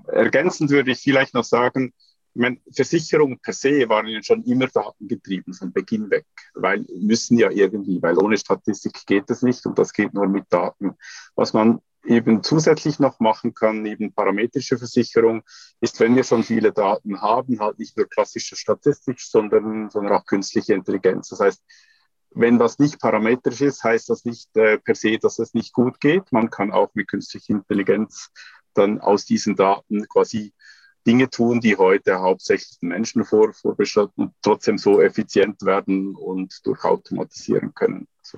[0.08, 1.94] Ergänzend würde ich vielleicht noch sagen,
[2.34, 7.50] meine, Versicherungen per se waren ja schon immer datengetrieben von Beginn weg, weil müssen ja
[7.50, 10.96] irgendwie, weil ohne Statistik geht es nicht und das geht nur mit Daten.
[11.36, 15.44] Was man eben zusätzlich noch machen kann, neben parametrische Versicherung,
[15.82, 20.26] ist, wenn wir schon viele Daten haben, halt nicht nur klassische Statistik, sondern, sondern auch
[20.26, 21.30] künstliche Intelligenz.
[21.30, 21.62] Das heißt,
[22.34, 26.00] wenn was nicht parametrisch ist, heißt das nicht äh, per se, dass es nicht gut
[26.00, 26.32] geht.
[26.32, 28.32] Man kann auch mit künstlicher Intelligenz
[28.74, 30.54] dann aus diesen Daten quasi
[31.06, 36.66] Dinge tun, die heute hauptsächlich den Menschen vor, vorbestimmt und trotzdem so effizient werden und
[36.66, 38.08] durchautomatisieren können.
[38.20, 38.38] Also,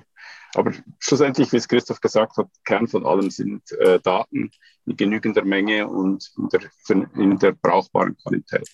[0.54, 4.50] aber schlussendlich, wie es Christoph gesagt hat, Kern von allem sind äh, Daten
[4.86, 6.60] in genügender Menge und in der,
[7.16, 8.68] in der brauchbaren Qualität.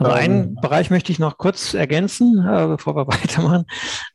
[0.00, 3.66] Also einen ähm, Bereich möchte ich noch kurz ergänzen, äh, bevor wir weitermachen.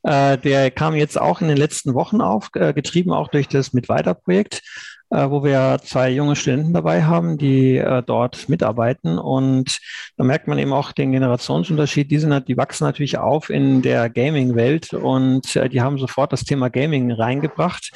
[0.02, 3.72] Äh, der kam jetzt auch in den letzten Wochen auf, äh, getrieben auch durch das
[3.74, 4.64] Mitweiter-Projekt
[5.10, 9.18] wo wir zwei junge Studenten dabei haben, die äh, dort mitarbeiten.
[9.18, 9.80] Und
[10.18, 12.10] da merkt man eben auch den Generationsunterschied.
[12.10, 16.44] Die, sind, die wachsen natürlich auf in der Gaming-Welt und äh, die haben sofort das
[16.44, 17.92] Thema Gaming reingebracht.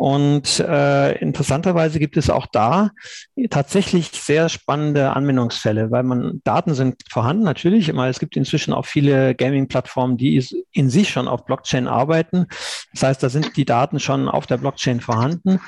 [0.00, 2.90] Und äh, interessanterweise gibt es auch da
[3.50, 7.90] tatsächlich sehr spannende Anwendungsfälle, weil man Daten sind vorhanden natürlich.
[7.90, 12.46] Immer es gibt inzwischen auch viele Gaming-Plattformen, die in sich schon auf Blockchain arbeiten.
[12.94, 15.60] Das heißt, da sind die Daten schon auf der Blockchain vorhanden.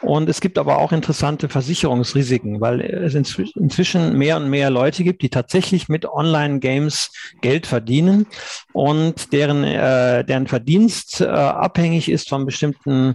[0.00, 5.22] Und es gibt aber auch interessante Versicherungsrisiken, weil es inzwischen mehr und mehr Leute gibt,
[5.22, 7.10] die tatsächlich mit Online-Games
[7.40, 8.26] Geld verdienen
[8.72, 13.14] und deren, äh, deren Verdienst äh, abhängig ist von bestimmten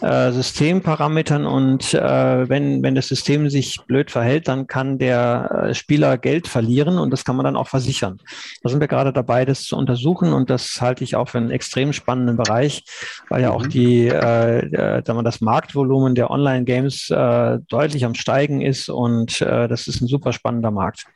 [0.00, 1.46] äh, Systemparametern.
[1.46, 6.48] Und äh, wenn, wenn das System sich blöd verhält, dann kann der äh, Spieler Geld
[6.48, 8.18] verlieren und das kann man dann auch versichern.
[8.62, 11.50] Da sind wir gerade dabei, das zu untersuchen und das halte ich auch für einen
[11.50, 12.84] extrem spannenden Bereich,
[13.28, 13.70] weil ja auch mhm.
[13.70, 19.40] die, äh, äh, sagen wir, das Marktvolumen der Online-Games äh, deutlich am Steigen ist und
[19.40, 21.06] äh, das ist ein super spannender Markt.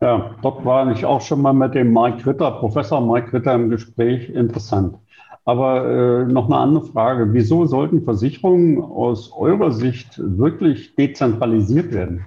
[0.00, 3.70] Ja, dort war ich auch schon mal mit dem Mike Ritter, Professor Mike Ritter im
[3.70, 4.28] Gespräch.
[4.28, 4.96] Interessant.
[5.46, 7.32] Aber äh, noch eine andere Frage.
[7.32, 12.24] Wieso sollten Versicherungen aus eurer Sicht wirklich dezentralisiert werden?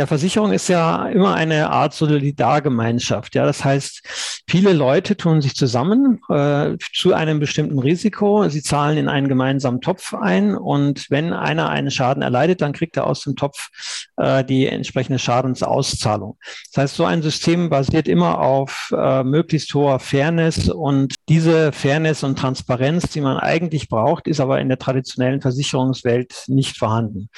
[0.00, 3.34] Ja, Versicherung ist ja immer eine Art Solidargemeinschaft.
[3.34, 4.00] Ja, das heißt,
[4.48, 8.48] viele Leute tun sich zusammen äh, zu einem bestimmten Risiko.
[8.48, 12.96] Sie zahlen in einen gemeinsamen Topf ein und wenn einer einen Schaden erleidet, dann kriegt
[12.96, 13.68] er aus dem Topf
[14.16, 16.38] äh, die entsprechende Schadensauszahlung.
[16.72, 22.24] Das heißt, so ein System basiert immer auf äh, möglichst hoher Fairness und diese Fairness
[22.24, 27.28] und Transparenz, die man eigentlich braucht, ist aber in der traditionellen Versicherungswelt nicht vorhanden.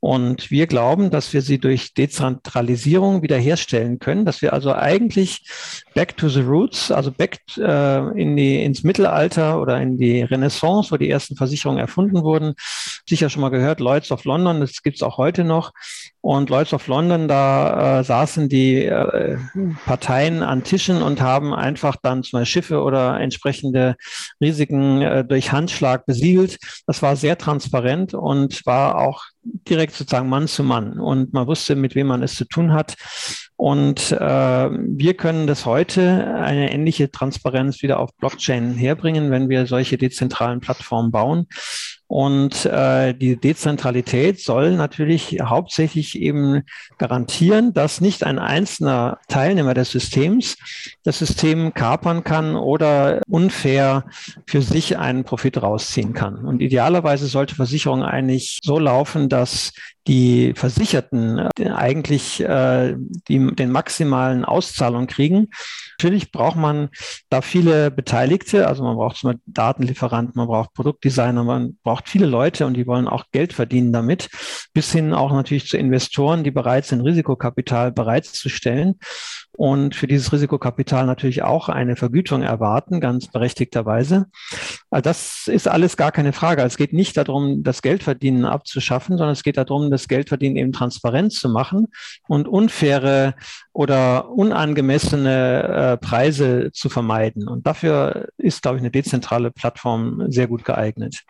[0.00, 5.42] Und wir glauben, dass wir sie durch Dezentralisierung wiederherstellen können, dass wir also eigentlich
[5.94, 10.92] back to the roots, also back äh, in die, ins Mittelalter oder in die Renaissance,
[10.92, 12.54] wo die ersten Versicherungen erfunden wurden.
[13.08, 15.72] Sicher schon mal gehört, Lloyds of London, das gibt's auch heute noch.
[16.20, 19.38] Und Lloyds of London, da äh, saßen die äh,
[19.86, 23.96] Parteien an Tischen und haben einfach dann Beispiel Schiffe oder entsprechende
[24.40, 26.58] Risiken äh, durch Handschlag besiegelt.
[26.86, 30.98] Das war sehr transparent und war auch direkt sozusagen Mann zu Mann.
[30.98, 32.96] Und man wusste, mit wem man es zu tun hat.
[33.56, 39.66] Und äh, wir können das heute eine ähnliche Transparenz wieder auf Blockchain herbringen, wenn wir
[39.66, 41.46] solche dezentralen Plattformen bauen.
[42.08, 46.62] Und äh, die Dezentralität soll natürlich hauptsächlich eben
[46.96, 50.56] garantieren, dass nicht ein einzelner Teilnehmer des Systems
[51.02, 54.06] das System kapern kann oder unfair
[54.46, 56.46] für sich einen Profit rausziehen kann.
[56.46, 59.72] Und idealerweise sollte Versicherung eigentlich so laufen, dass
[60.08, 62.96] die Versicherten äh, eigentlich äh,
[63.28, 65.48] die, den maximalen Auszahlung kriegen.
[65.98, 66.88] Natürlich braucht man
[67.28, 72.26] da viele Beteiligte, also man braucht zum Beispiel Datenlieferanten, man braucht Produktdesigner, man braucht viele
[72.26, 74.30] Leute und die wollen auch Geld verdienen damit,
[74.72, 78.94] bis hin auch natürlich zu Investoren, die bereit sind, Risikokapital bereitzustellen
[79.58, 84.26] und für dieses Risikokapital natürlich auch eine Vergütung erwarten, ganz berechtigterweise.
[84.88, 86.62] Also das ist alles gar keine Frage.
[86.62, 91.32] Es geht nicht darum, das Geldverdienen abzuschaffen, sondern es geht darum, das Geldverdienen eben transparent
[91.32, 91.88] zu machen
[92.28, 93.34] und unfaire
[93.72, 97.48] oder unangemessene äh, Preise zu vermeiden.
[97.48, 101.24] Und dafür ist, glaube ich, eine dezentrale Plattform sehr gut geeignet.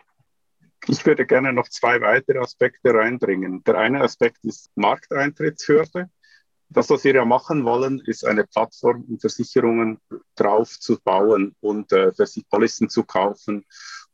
[0.87, 3.63] Ich würde gerne noch zwei weitere Aspekte reinbringen.
[3.63, 6.09] Der eine Aspekt ist Markteintrittshürde
[6.69, 9.99] das, was wir ja machen wollen, ist eine Plattform, um Versicherungen
[10.35, 12.11] drauf zu bauen und äh,
[12.49, 13.65] Policen zu kaufen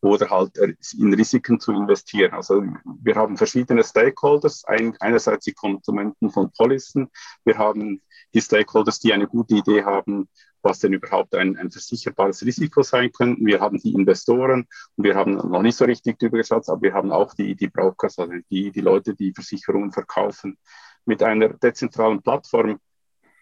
[0.01, 2.33] oder halt äh, in Risiken zu investieren.
[2.33, 2.63] Also
[3.01, 4.63] wir haben verschiedene Stakeholders.
[4.65, 7.09] Ein, einerseits die Konsumenten von Policen.
[7.43, 8.01] Wir haben
[8.33, 10.29] die Stakeholders, die eine gute Idee haben,
[10.61, 13.45] was denn überhaupt ein, ein versicherbares Risiko sein könnte.
[13.45, 14.65] Wir haben die Investoren
[14.95, 17.67] und wir haben noch nicht so richtig drüber geschaut, aber wir haben auch die, die
[17.67, 20.57] Brokers, also die, die Leute, die Versicherungen verkaufen
[21.05, 22.79] mit einer dezentralen Plattform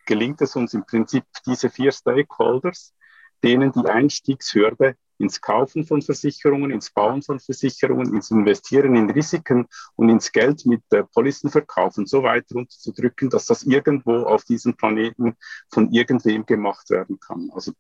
[0.05, 2.93] gelingt es uns im Prinzip, diese vier Stakeholders,
[3.43, 9.67] denen die Einstiegshürde ins Kaufen von Versicherungen, ins Bauen von Versicherungen, ins Investieren in Risiken
[9.95, 15.35] und ins Geld mit äh, Policenverkaufen so weit runterzudrücken, dass das irgendwo auf diesem Planeten
[15.71, 17.49] von irgendwem gemacht werden kann.
[17.53, 17.71] Also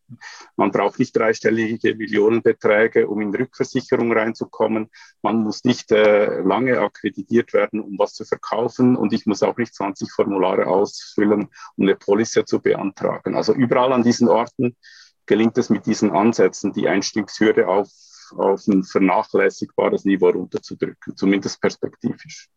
[0.55, 4.89] man braucht nicht dreistellige Millionenbeträge, um in Rückversicherung reinzukommen.
[5.21, 9.57] Man muss nicht äh, lange akkreditiert werden, um was zu verkaufen und ich muss auch
[9.57, 13.35] nicht 20 Formulare ausfüllen, um eine Police zu beantragen.
[13.35, 14.77] Also überall an diesen Orten
[15.25, 17.89] gelingt es mit diesen Ansätzen, die Einstiegshürde auf,
[18.37, 22.49] auf ein vernachlässigbares Niveau runterzudrücken, zumindest perspektivisch.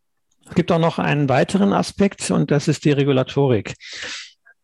[0.48, 3.74] Es gibt auch noch einen weiteren Aspekt und das ist die Regulatorik.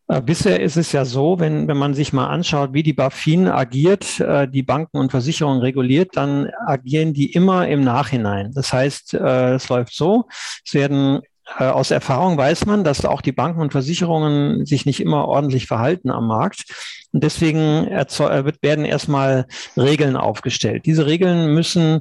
[0.09, 3.49] Äh, bisher ist es ja so, wenn, wenn man sich mal anschaut, wie die BaFin
[3.49, 8.53] agiert, äh, die Banken und Versicherungen reguliert, dann agieren die immer im Nachhinein.
[8.53, 10.29] Das heißt, äh, es läuft so,
[10.65, 11.23] es werden
[11.57, 16.11] aus Erfahrung weiß man, dass auch die Banken und Versicherungen sich nicht immer ordentlich verhalten
[16.11, 16.65] am Markt.
[17.13, 20.87] Und deswegen äh, werden erstmal Regeln aufgestellt.
[20.87, 22.01] Diese Regeln müssen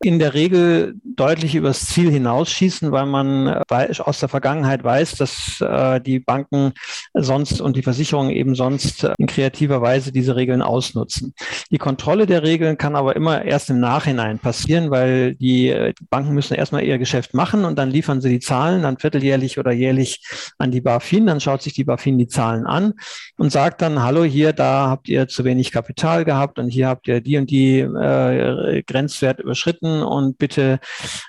[0.00, 5.62] in der Regel deutlich übers Ziel hinausschießen, weil man äh, aus der Vergangenheit weiß, dass
[6.04, 6.72] die Banken
[7.14, 11.34] sonst und die Versicherungen eben sonst in kreativer Weise diese Regeln ausnutzen.
[11.70, 16.54] Die Kontrolle der Regeln kann aber immer erst im Nachhinein passieren, weil die Banken müssen
[16.54, 20.20] erstmal ihr Geschäft machen und dann liefern sie die Zahlen dann vierteljährlich oder jährlich
[20.58, 21.26] an die BaFin.
[21.26, 22.94] Dann schaut sich die BaFin die Zahlen an
[23.36, 27.06] und sagt dann, hallo, hier, da habt ihr zu wenig Kapital gehabt und hier habt
[27.08, 30.80] ihr die und die äh, Grenzwert überschritten und bitte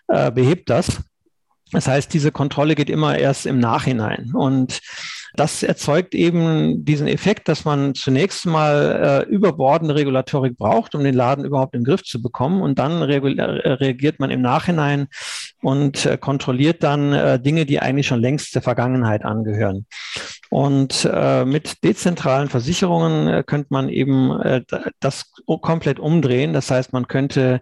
[0.07, 1.01] äh, behebt das.
[1.71, 4.31] Das heißt, diese Kontrolle geht immer erst im Nachhinein.
[4.33, 4.81] Und
[5.35, 11.13] das erzeugt eben diesen Effekt, dass man zunächst mal äh, überbordende Regulatorik braucht, um den
[11.13, 12.61] Laden überhaupt im Griff zu bekommen.
[12.61, 15.07] Und dann äh, reagiert man im Nachhinein
[15.61, 19.85] und äh, kontrolliert dann äh, Dinge, die eigentlich schon längst der Vergangenheit angehören.
[20.49, 24.63] Und äh, mit dezentralen Versicherungen äh, könnte man eben äh,
[24.99, 26.53] das komplett umdrehen.
[26.53, 27.61] Das heißt, man könnte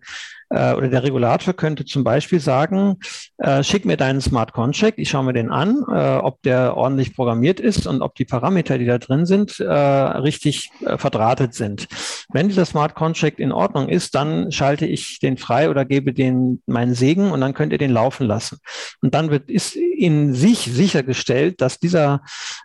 [0.49, 2.97] äh, oder der Regulator könnte zum Beispiel sagen,
[3.37, 7.15] äh, schick mir deinen Smart Contract, ich schaue mir den an, äh, ob der ordentlich
[7.15, 11.87] programmiert ist und ob die Parameter, die da drin sind, äh, richtig äh, verdrahtet sind.
[12.31, 16.61] Wenn dieser Smart Contract in Ordnung ist, dann schalte ich den frei oder gebe den
[16.65, 18.59] meinen Segen und dann könnt ihr den laufen lassen.
[19.01, 22.21] Und dann wird, ist in sich sichergestellt, dass dieser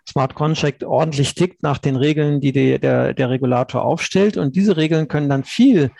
[0.07, 4.37] Smart Contract ordentlich tickt nach den Regeln, die die der, der Regulator aufstellt.
[4.37, 5.91] Und diese Regeln können dann viel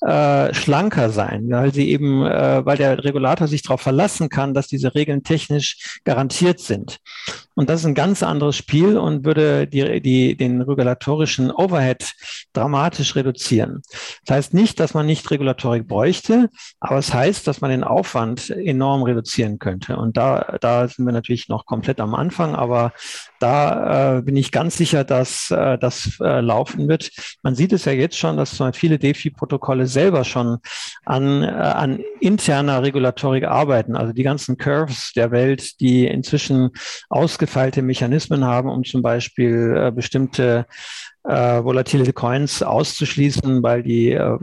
[0.00, 4.68] äh, schlanker sein, weil sie eben, äh, weil der Regulator sich darauf verlassen kann, dass
[4.68, 6.98] diese Regeln technisch garantiert sind.
[7.54, 12.12] Und das ist ein ganz anderes Spiel und würde die, die, den regulatorischen Overhead
[12.52, 13.82] dramatisch reduzieren.
[14.24, 18.50] Das heißt nicht, dass man nicht Regulatorik bräuchte, aber es heißt, dass man den Aufwand
[18.50, 19.96] enorm reduzieren könnte.
[19.96, 22.92] Und da, da sind wir natürlich noch komplett am Anfang, aber
[23.40, 27.10] da äh, bin ich ganz sicher, dass äh, das äh, laufen wird.
[27.42, 30.58] Man sieht es ja jetzt schon, dass viele DeFi-Protokolle selber schon
[31.04, 33.96] an, äh, an interner Regulatorik arbeiten.
[33.96, 36.70] Also die ganzen Curves der Welt, die inzwischen
[37.08, 40.66] ausgefeilte Mechanismen haben, um zum Beispiel äh, bestimmte
[41.24, 44.38] äh, volatile Coins auszuschließen, weil die äh,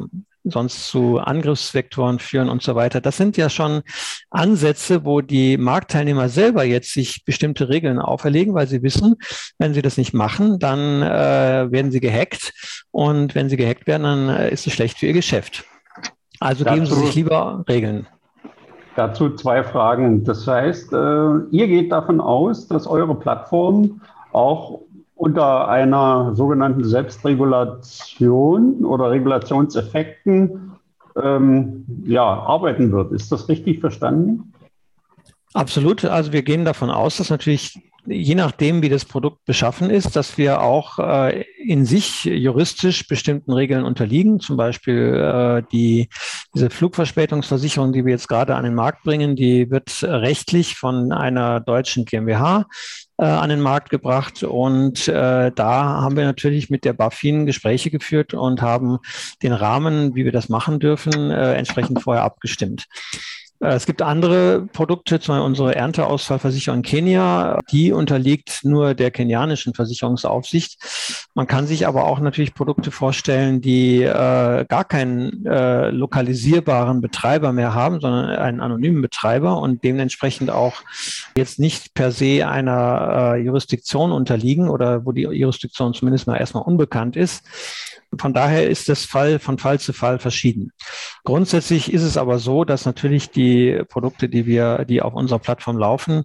[0.46, 3.02] sonst zu Angriffsvektoren führen und so weiter.
[3.02, 3.82] Das sind ja schon
[4.30, 9.16] Ansätze, wo die Marktteilnehmer selber jetzt sich bestimmte Regeln auferlegen, weil sie wissen,
[9.58, 12.54] wenn sie das nicht machen, dann äh, werden sie gehackt
[12.92, 15.66] und wenn sie gehackt werden, dann äh, ist es schlecht für ihr Geschäft.
[16.40, 18.08] Also dazu, geben Sie sich lieber Regeln.
[18.96, 20.24] Dazu zwei Fragen.
[20.24, 20.96] Das heißt, äh,
[21.52, 24.82] ihr geht davon aus, dass eure Plattform auch
[25.16, 30.74] unter einer sogenannten Selbstregulation oder Regulationseffekten
[31.22, 33.14] ähm, ja, arbeiten wird.
[33.14, 34.54] Ist das richtig verstanden?
[35.54, 36.04] Absolut.
[36.04, 40.38] Also wir gehen davon aus, dass natürlich je nachdem, wie das Produkt beschaffen ist, dass
[40.38, 44.40] wir auch äh, in sich juristisch bestimmten Regeln unterliegen.
[44.40, 46.10] Zum Beispiel äh, die,
[46.54, 51.60] diese Flugverspätungsversicherung, die wir jetzt gerade an den Markt bringen, die wird rechtlich von einer
[51.60, 52.66] deutschen GmbH
[53.18, 54.44] äh, an den Markt gebracht.
[54.44, 59.00] Und äh, da haben wir natürlich mit der BaFin Gespräche geführt und haben
[59.44, 62.88] den Rahmen, wie wir das machen dürfen, äh, entsprechend vorher abgestimmt.
[63.66, 69.12] Äh, es gibt andere Produkte, zum Beispiel unsere Ernteausfallversicherung in Kenia, die unterliegt nur der
[69.12, 71.28] kenianischen Versicherungsaufsicht.
[71.34, 77.52] Man kann sich aber auch natürlich Produkte vorstellen, die äh, gar keinen äh, lokalisierbaren Betreiber
[77.52, 80.76] mehr haben, sondern einen anonymen Betreiber und dementsprechend auch
[81.38, 86.64] jetzt nicht per se einer äh, Jurisdiktion unterliegen oder wo die Jurisdiktion zumindest mal erstmal
[86.64, 87.44] unbekannt ist.
[88.20, 90.72] Von daher ist das Fall von Fall zu Fall verschieden.
[91.24, 95.78] Grundsätzlich ist es aber so, dass natürlich die Produkte, die wir, die auf unserer Plattform
[95.78, 96.24] laufen,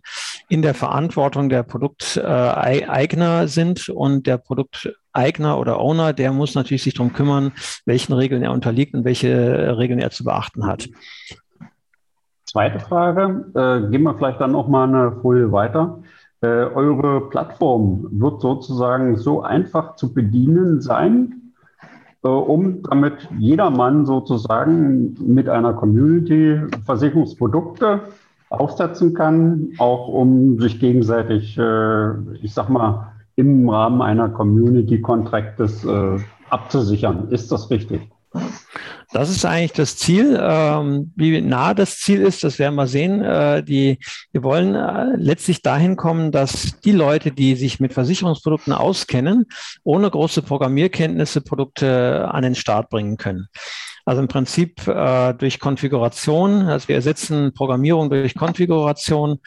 [0.48, 6.84] in der Verantwortung der Produkteigner sind und der Produkt Eigner oder Owner, der muss natürlich
[6.84, 7.52] sich darum kümmern,
[7.84, 10.88] welchen Regeln er unterliegt und welche Regeln er zu beachten hat.
[12.44, 16.02] Zweite Frage, äh, gehen wir vielleicht dann noch mal eine Folie weiter.
[16.42, 21.49] Äh, eure Plattform wird sozusagen so einfach zu bedienen sein,
[22.28, 28.00] um damit jedermann sozusagen mit einer Community Versicherungsprodukte
[28.50, 35.84] aufsetzen kann, auch um sich gegenseitig, äh, ich sag mal, im Rahmen einer Community Contractes
[35.84, 36.18] äh,
[36.50, 37.28] abzusichern.
[37.30, 38.10] Ist das richtig?
[39.12, 40.38] Das ist eigentlich das Ziel.
[40.40, 43.22] Ähm, wie nah das Ziel ist, das werden wir sehen.
[43.22, 43.98] Äh, die,
[44.30, 49.46] wir wollen äh, letztlich dahin kommen, dass die Leute, die sich mit Versicherungsprodukten auskennen,
[49.82, 53.48] ohne große Programmierkenntnisse Produkte an den Start bringen können.
[54.04, 59.40] Also im Prinzip äh, durch Konfiguration, also wir ersetzen Programmierung durch Konfiguration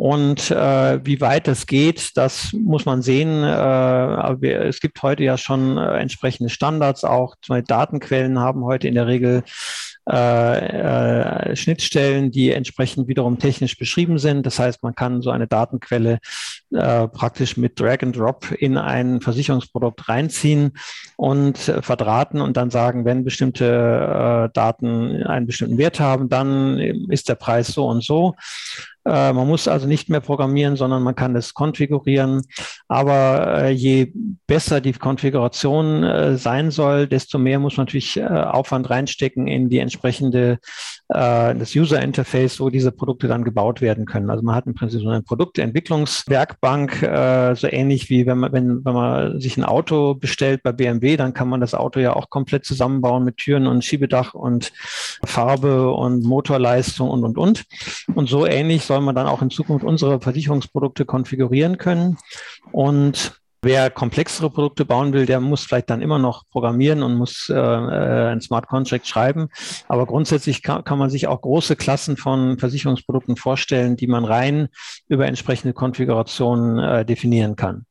[0.00, 3.44] und äh, wie weit das geht, das muss man sehen.
[3.44, 7.34] Äh, wir, es gibt heute ja schon äh, entsprechende Standards auch.
[7.66, 9.42] Datenquellen haben heute in der Regel
[10.10, 14.46] äh, äh, Schnittstellen, die entsprechend wiederum technisch beschrieben sind.
[14.46, 16.18] Das heißt, man kann so eine Datenquelle
[16.72, 20.72] äh, praktisch mit Drag and Drop in ein Versicherungsprodukt reinziehen
[21.16, 26.78] und äh, verdrahten und dann sagen, wenn bestimmte äh, Daten einen bestimmten Wert haben, dann
[27.10, 28.34] ist der Preis so und so.
[29.10, 32.42] Äh, man muss also nicht mehr programmieren, sondern man kann es konfigurieren.
[32.86, 34.12] Aber äh, je
[34.46, 39.78] besser die Konfiguration äh, sein soll, desto mehr muss man natürlich Aufwand reinstecken in die
[39.78, 40.58] entsprechende
[41.12, 44.30] das User Interface, wo diese Produkte dann gebaut werden können.
[44.30, 46.98] Also man hat im Prinzip so eine Produktentwicklungswerkbank,
[47.56, 51.34] so ähnlich wie wenn man, wenn, wenn man sich ein Auto bestellt bei BMW, dann
[51.34, 54.72] kann man das Auto ja auch komplett zusammenbauen mit Türen und Schiebedach und
[55.24, 57.64] Farbe und Motorleistung und und und.
[58.14, 62.18] Und so ähnlich soll man dann auch in Zukunft unsere Versicherungsprodukte konfigurieren können.
[62.72, 67.50] Und Wer komplexere Produkte bauen will, der muss vielleicht dann immer noch programmieren und muss
[67.50, 69.50] äh, äh, ein Smart Contract schreiben.
[69.86, 74.68] Aber grundsätzlich kann, kann man sich auch große Klassen von Versicherungsprodukten vorstellen, die man rein
[75.08, 77.84] über entsprechende Konfigurationen äh, definieren kann.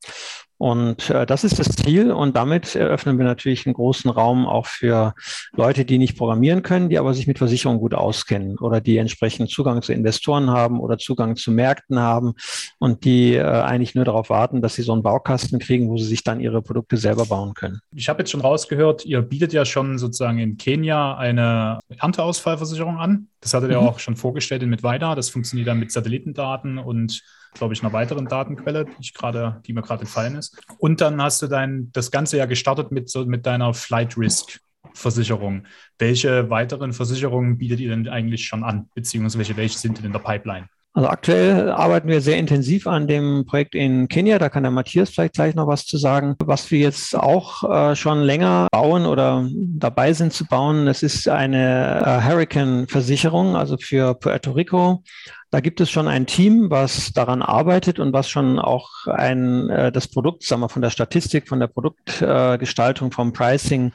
[0.60, 2.12] Und äh, das ist das Ziel.
[2.12, 5.14] Und damit eröffnen wir natürlich einen großen Raum auch für
[5.53, 9.49] Leute, die nicht programmieren können, die aber sich mit Versicherungen gut auskennen oder die entsprechend
[9.49, 12.34] Zugang zu Investoren haben oder Zugang zu Märkten haben
[12.78, 16.03] und die äh, eigentlich nur darauf warten, dass sie so einen Baukasten kriegen, wo sie
[16.03, 17.80] sich dann ihre Produkte selber bauen können.
[17.95, 23.30] Ich habe jetzt schon rausgehört, ihr bietet ja schon sozusagen in Kenia eine Ernteausfallversicherung an.
[23.39, 23.88] Das hattet ihr mhm.
[23.88, 25.16] auch schon vorgestellt in Mitweida.
[25.16, 27.24] Das funktioniert dann mit Satellitendaten und
[27.54, 30.62] glaube ich, einer weiteren Datenquelle, die, ich grade, die mir gerade entfallen ist.
[30.78, 34.60] Und dann hast du dein, das Ganze ja gestartet mit, so, mit deiner Flight Risk.
[34.93, 35.66] Versicherung.
[35.97, 40.20] Welche weiteren Versicherungen bietet ihr denn eigentlich schon an, beziehungsweise welche sind denn in der
[40.20, 40.68] Pipeline?
[40.93, 44.39] Also aktuell arbeiten wir sehr intensiv an dem Projekt in Kenia.
[44.39, 46.36] Da kann der Matthias vielleicht gleich noch was zu sagen.
[46.43, 51.30] Was wir jetzt auch äh, schon länger bauen oder dabei sind zu bauen, das ist
[51.30, 55.04] eine äh, Hurricane-Versicherung, also für Puerto Rico.
[55.52, 59.91] Da gibt es schon ein Team, was daran arbeitet und was schon auch ein, äh,
[59.91, 63.91] das Produkt, sagen wir, von der Statistik, von der Produktgestaltung, äh, vom Pricing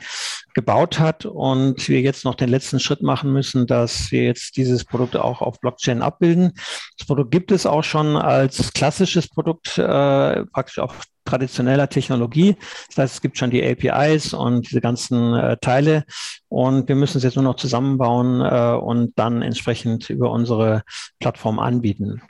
[0.55, 4.84] gebaut hat und wir jetzt noch den letzten Schritt machen müssen, dass wir jetzt dieses
[4.84, 6.55] Produkt auch auf Blockchain abbilden.
[6.98, 12.56] Das Produkt gibt es auch schon als klassisches Produkt, äh, praktisch auf traditioneller Technologie.
[12.88, 16.04] Das heißt, es gibt schon die APIs und diese ganzen äh, Teile
[16.48, 20.82] und wir müssen es jetzt nur noch zusammenbauen äh, und dann entsprechend über unsere
[21.18, 22.22] Plattform anbieten.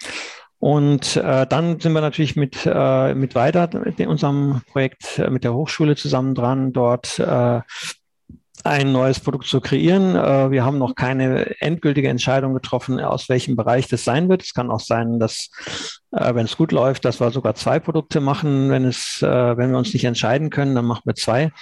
[0.59, 5.45] Und äh, dann sind wir natürlich mit, äh, mit weiter mit unserem Projekt äh, mit
[5.45, 7.61] der Hochschule zusammen dran, dort äh,
[8.65, 10.17] ein neues Produkt zu kreieren.
[10.17, 14.43] Äh, wir haben noch keine endgültige Entscheidung getroffen, aus welchem Bereich das sein wird.
[14.43, 15.51] Es kann auch sein, dass,
[16.13, 18.71] äh, wenn es gut läuft, dass wir sogar zwei Produkte machen.
[18.71, 21.53] Wenn es, äh, wenn wir uns nicht entscheiden können, dann machen wir zwei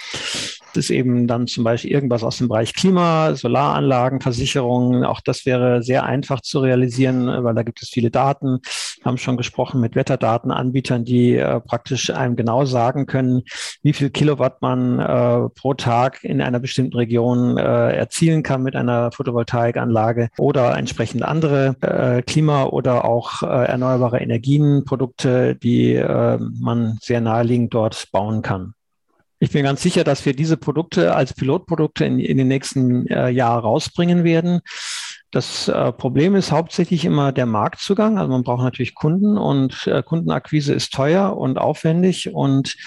[0.77, 5.05] ist eben dann zum Beispiel irgendwas aus dem Bereich Klima, Solaranlagen, Versicherungen.
[5.05, 8.59] Auch das wäre sehr einfach zu realisieren, weil da gibt es viele Daten.
[8.97, 13.43] Wir haben schon gesprochen mit Wetterdatenanbietern, die äh, praktisch einem genau sagen können,
[13.81, 18.75] wie viel Kilowatt man äh, pro Tag in einer bestimmten Region äh, erzielen kann mit
[18.75, 26.97] einer Photovoltaikanlage oder entsprechend andere äh, Klima- oder auch äh, erneuerbare Energienprodukte, die äh, man
[27.01, 28.73] sehr naheliegend dort bauen kann.
[29.43, 33.27] Ich bin ganz sicher, dass wir diese Produkte als Pilotprodukte in, in den nächsten äh,
[33.27, 34.61] Jahren rausbringen werden.
[35.31, 38.17] Das äh, Problem ist hauptsächlich immer der Marktzugang.
[38.17, 42.77] Also man braucht natürlich Kunden und äh, Kundenakquise ist teuer und aufwendig und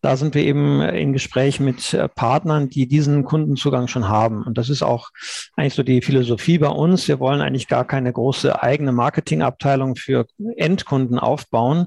[0.00, 4.42] da sind wir eben in Gespräch mit äh, Partnern, die diesen Kundenzugang schon haben.
[4.42, 5.10] Und das ist auch
[5.54, 7.06] eigentlich so die Philosophie bei uns.
[7.06, 10.26] Wir wollen eigentlich gar keine große eigene Marketingabteilung für
[10.56, 11.86] Endkunden aufbauen,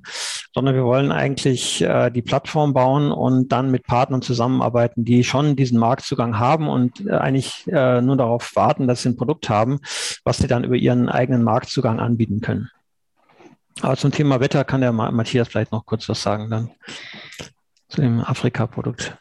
[0.56, 5.58] sondern wir wollen eigentlich äh, die Plattform bauen und dann mit Partnern zusammenarbeiten, die schon
[5.58, 9.82] diesen Marktzugang haben und äh, eigentlich äh, nur darauf warten, dass sie ein Produkt haben,
[10.24, 12.70] was sie dann über ihren eigenen Marktzugang anbieten können.
[13.82, 16.72] Aber zum Thema Wetter kann der Matthias vielleicht noch kurz was sagen dann
[17.90, 19.18] zu dem Afrika-Produkt.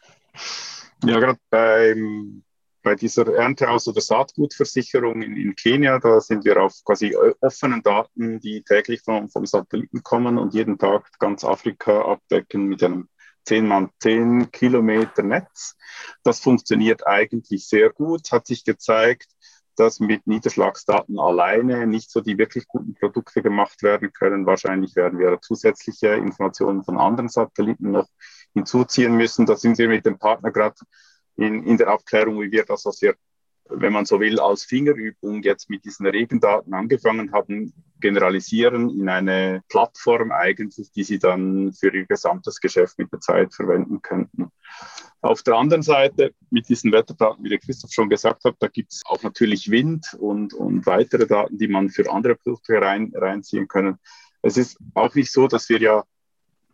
[1.03, 2.44] Ja, gerade beim
[2.85, 8.39] bei dieser Erntehaus- oder Saatgutversicherung in, in, Kenia, da sind wir auf quasi offenen Daten,
[8.39, 13.09] die täglich vom, vom Satelliten kommen und jeden Tag ganz Afrika abdecken mit einem
[13.45, 15.75] 10 mal 10 Kilometer Netz.
[16.23, 19.29] Das funktioniert eigentlich sehr gut, hat sich gezeigt,
[19.75, 24.45] dass mit Niederschlagsdaten alleine nicht so die wirklich guten Produkte gemacht werden können.
[24.45, 28.07] Wahrscheinlich werden wir zusätzliche Informationen von anderen Satelliten noch
[28.53, 29.47] hinzuziehen müssen.
[29.47, 30.75] Da sind wir mit dem Partner gerade
[31.37, 33.15] in, in der Abklärung, wie wir das, was wir,
[33.69, 39.63] wenn man so will, als Fingerübung jetzt mit diesen Regendaten angefangen haben, generalisieren in eine
[39.69, 44.51] Plattform eigentlich, die sie dann für ihr gesamtes Geschäft mit der Zeit verwenden könnten.
[45.21, 48.93] Auf der anderen Seite, mit diesen Wetterdaten, wie der Christoph schon gesagt hat, da gibt
[48.93, 53.67] es auch natürlich Wind und, und weitere Daten, die man für andere Produkte rein, reinziehen
[53.67, 53.97] können.
[54.43, 56.03] Es ist auch nicht so, dass wir ja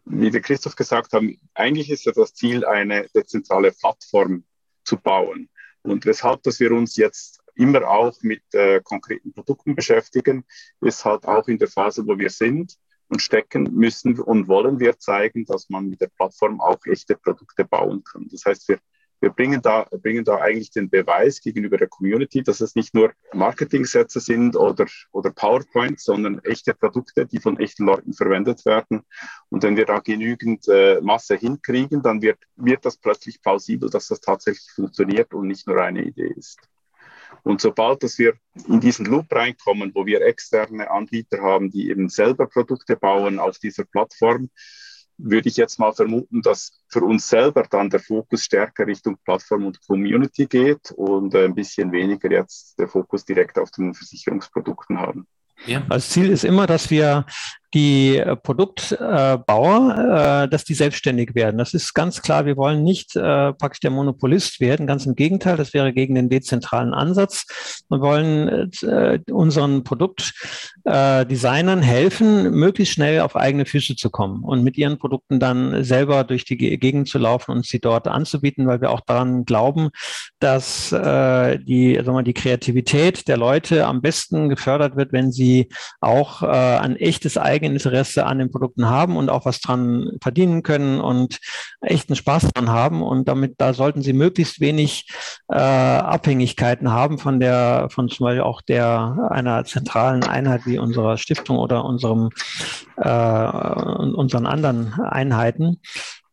[0.05, 4.43] wie der Christoph gesagt hat, eigentlich ist ja das Ziel, eine dezentrale Plattform
[4.83, 5.49] zu bauen.
[5.83, 10.45] Und weshalb, dass wir uns jetzt immer auch mit äh, konkreten Produkten beschäftigen,
[10.81, 12.77] ist halt auch in der Phase, wo wir sind
[13.09, 17.65] und stecken müssen und wollen wir zeigen, dass man mit der Plattform auch echte Produkte
[17.65, 18.27] bauen kann.
[18.31, 18.79] Das heißt, wir
[19.21, 23.13] wir bringen da, bringen da eigentlich den Beweis gegenüber der Community, dass es nicht nur
[23.33, 29.01] Marketingsätze sind oder, oder PowerPoints, sondern echte Produkte, die von echten Leuten verwendet werden.
[29.49, 34.07] Und wenn wir da genügend äh, Masse hinkriegen, dann wird, wird das plötzlich plausibel, dass
[34.07, 36.59] das tatsächlich funktioniert und nicht nur eine Idee ist.
[37.43, 38.33] Und sobald dass wir
[38.67, 43.59] in diesen Loop reinkommen, wo wir externe Anbieter haben, die eben selber Produkte bauen auf
[43.59, 44.49] dieser Plattform,
[45.23, 49.65] würde ich jetzt mal vermuten, dass für uns selber dann der Fokus stärker Richtung Plattform
[49.65, 55.27] und Community geht und ein bisschen weniger jetzt der Fokus direkt auf den Versicherungsprodukten haben.
[55.65, 55.81] Ja.
[55.89, 57.25] Das Ziel ist immer, dass wir
[57.73, 61.57] die äh, Produktbauer, äh, dass die selbstständig werden.
[61.57, 62.45] Das ist ganz klar.
[62.45, 64.87] Wir wollen nicht äh, praktisch der Monopolist werden.
[64.87, 65.57] Ganz im Gegenteil.
[65.57, 67.45] Das wäre gegen den dezentralen Ansatz.
[67.89, 68.71] Wir wollen
[69.31, 75.83] unseren Produktdesignern helfen, möglichst schnell auf eigene Füße zu kommen und mit ihren Produkten dann
[75.83, 79.89] selber durch die Gegend zu laufen und sie dort anzubieten, weil wir auch daran glauben,
[80.39, 85.69] dass die, sagen wir, die Kreativität der Leute am besten gefördert wird, wenn sie
[85.99, 90.99] auch ein echtes eigenes Eigeninteresse an den Produkten haben und auch was dran verdienen können
[90.99, 91.39] und
[91.81, 93.03] echten Spaß dran haben.
[93.03, 95.07] Und damit, da sollten sie möglichst wenig
[95.47, 101.17] äh, Abhängigkeiten haben von der, von zum Beispiel auch der einer zentralen Einheit wie unserer
[101.17, 102.29] Stiftung oder unserem
[102.97, 105.79] äh, unseren anderen Einheiten.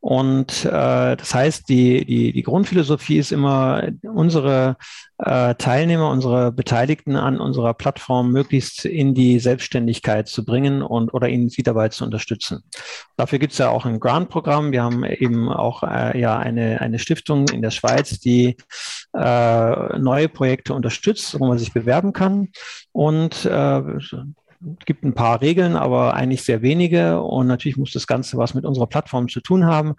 [0.09, 4.79] Und äh, das heißt, die, die, die Grundphilosophie ist immer, unsere
[5.19, 11.29] äh, Teilnehmer, unsere Beteiligten an unserer Plattform möglichst in die Selbstständigkeit zu bringen und oder
[11.29, 12.63] ihnen sie dabei zu unterstützen.
[13.19, 14.73] Dafür gibt es ja auch ein Grant-Programm.
[14.73, 18.57] Wir haben eben auch äh, ja eine, eine Stiftung in der Schweiz, die
[19.13, 22.49] äh, neue Projekte unterstützt, wo man sich bewerben kann.
[22.93, 23.83] Und äh,
[24.85, 27.21] gibt ein paar Regeln, aber eigentlich sehr wenige.
[27.21, 29.95] Und natürlich muss das Ganze was mit unserer Plattform zu tun haben.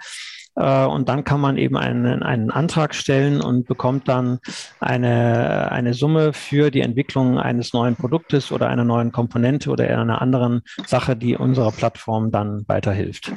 [0.56, 4.40] Äh, und dann kann man eben einen, einen Antrag stellen und bekommt dann
[4.80, 10.22] eine, eine Summe für die Entwicklung eines neuen Produktes oder einer neuen Komponente oder einer
[10.22, 13.32] anderen Sache, die unserer Plattform dann weiterhilft.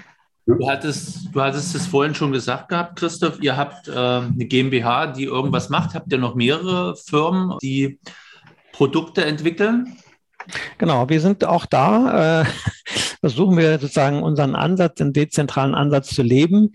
[0.45, 5.07] Du hattest, du hattest es vorhin schon gesagt gehabt, Christoph, ihr habt äh, eine GmbH,
[5.07, 5.95] die irgendwas macht.
[5.95, 8.01] Habt ihr noch mehrere Firmen, die
[8.73, 9.97] Produkte entwickeln?
[10.79, 12.45] Genau, wir sind auch da, äh,
[13.21, 16.73] versuchen wir sozusagen unseren Ansatz, den dezentralen Ansatz zu leben.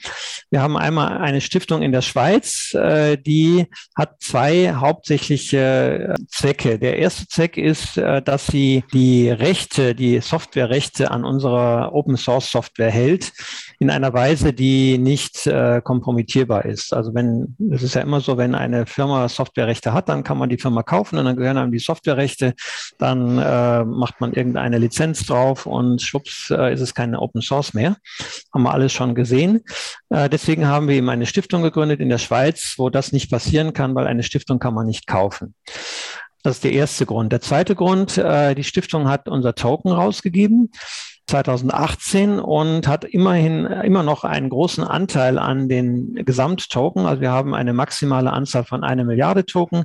[0.50, 6.80] Wir haben einmal eine Stiftung in der Schweiz, äh, die hat zwei hauptsächliche äh, Zwecke.
[6.80, 12.52] Der erste Zweck ist, äh, dass sie die Rechte, die Softwarerechte an unserer Open Source
[12.52, 13.34] Software hält,
[13.80, 16.94] in einer Weise, die nicht äh, kompromittierbar ist.
[16.94, 20.50] Also wenn, es ist ja immer so, wenn eine Firma Softwarerechte hat, dann kann man
[20.50, 22.56] die Firma kaufen und dann gehören einem die Softwarerechte,
[22.98, 27.76] dann äh, macht man irgendeine Lizenz drauf und schwupps äh, ist es keine Open Source
[27.76, 27.98] mehr.
[28.54, 29.62] Haben wir alles schon gesehen.
[30.10, 33.74] Äh, deswegen haben wir eben eine Stiftung gegründet in der Schweiz, wo das nicht passieren
[33.74, 35.54] kann, weil eine Stiftung kann man nicht kaufen.
[36.44, 37.32] Das ist der erste Grund.
[37.32, 40.72] Der zweite Grund, äh, die Stiftung hat unser Token rausgegeben.
[41.28, 47.06] 2018 und hat immerhin immer noch einen großen Anteil an den Gesamttoken.
[47.06, 49.84] Also wir haben eine maximale Anzahl von einer Milliarde Token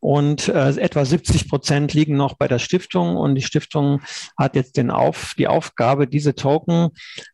[0.00, 4.00] und äh, etwa 70 Prozent liegen noch bei der Stiftung und die Stiftung
[4.38, 6.88] hat jetzt den auf, die Aufgabe, diese Token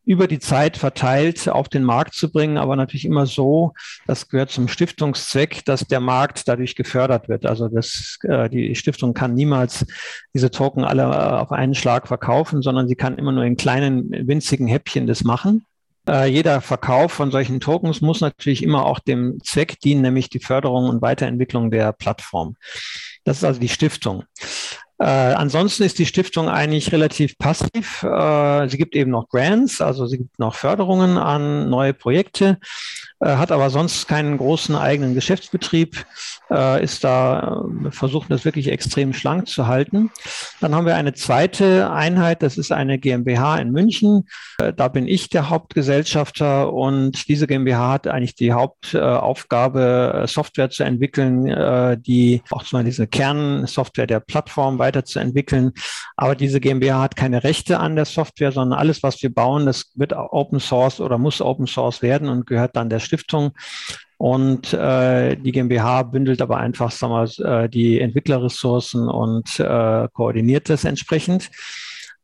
[0.04, 3.72] über die Zeit verteilt auf den Markt zu bringen, aber natürlich immer so,
[4.06, 7.46] das gehört zum Stiftungszweck, dass der Markt dadurch gefördert wird.
[7.46, 9.86] Also das, äh, die Stiftung kann niemals
[10.34, 14.66] diese Token alle auf einen Schlag verkaufen, sondern sie kann immer nur in kleinen, winzigen
[14.66, 15.64] Häppchen das machen.
[16.08, 20.40] Äh, jeder Verkauf von solchen Tokens muss natürlich immer auch dem Zweck dienen, nämlich die
[20.40, 22.56] Förderung und Weiterentwicklung der Plattform.
[23.24, 24.24] Das ist also die Stiftung.
[24.98, 28.02] Äh, ansonsten ist die Stiftung eigentlich relativ passiv.
[28.04, 32.58] Äh, sie gibt eben noch Grants, also sie gibt noch Förderungen an neue Projekte,
[33.18, 36.06] äh, hat aber sonst keinen großen eigenen Geschäftsbetrieb,
[36.54, 40.10] äh, ist da, äh, versucht das wirklich extrem schlank zu halten.
[40.60, 44.26] Dann haben wir eine zweite Einheit, das ist eine GmbH in München.
[44.76, 52.02] da bin ich der Hauptgesellschafter und diese GmbH hat eigentlich die Hauptaufgabe, Software zu entwickeln,
[52.02, 55.72] die auch zum Beispiel diese Kernsoftware der Plattform weiterzuentwickeln.
[56.16, 59.90] Aber diese GmbH hat keine Rechte an der Software, sondern alles, was wir bauen, das
[59.94, 63.52] wird Open Source oder muss Open Source werden und gehört dann der Stiftung.
[64.16, 70.70] Und äh, die GmbH bündelt aber einfach sagen wir, äh, die Entwicklerressourcen und äh, koordiniert
[70.70, 71.50] das entsprechend.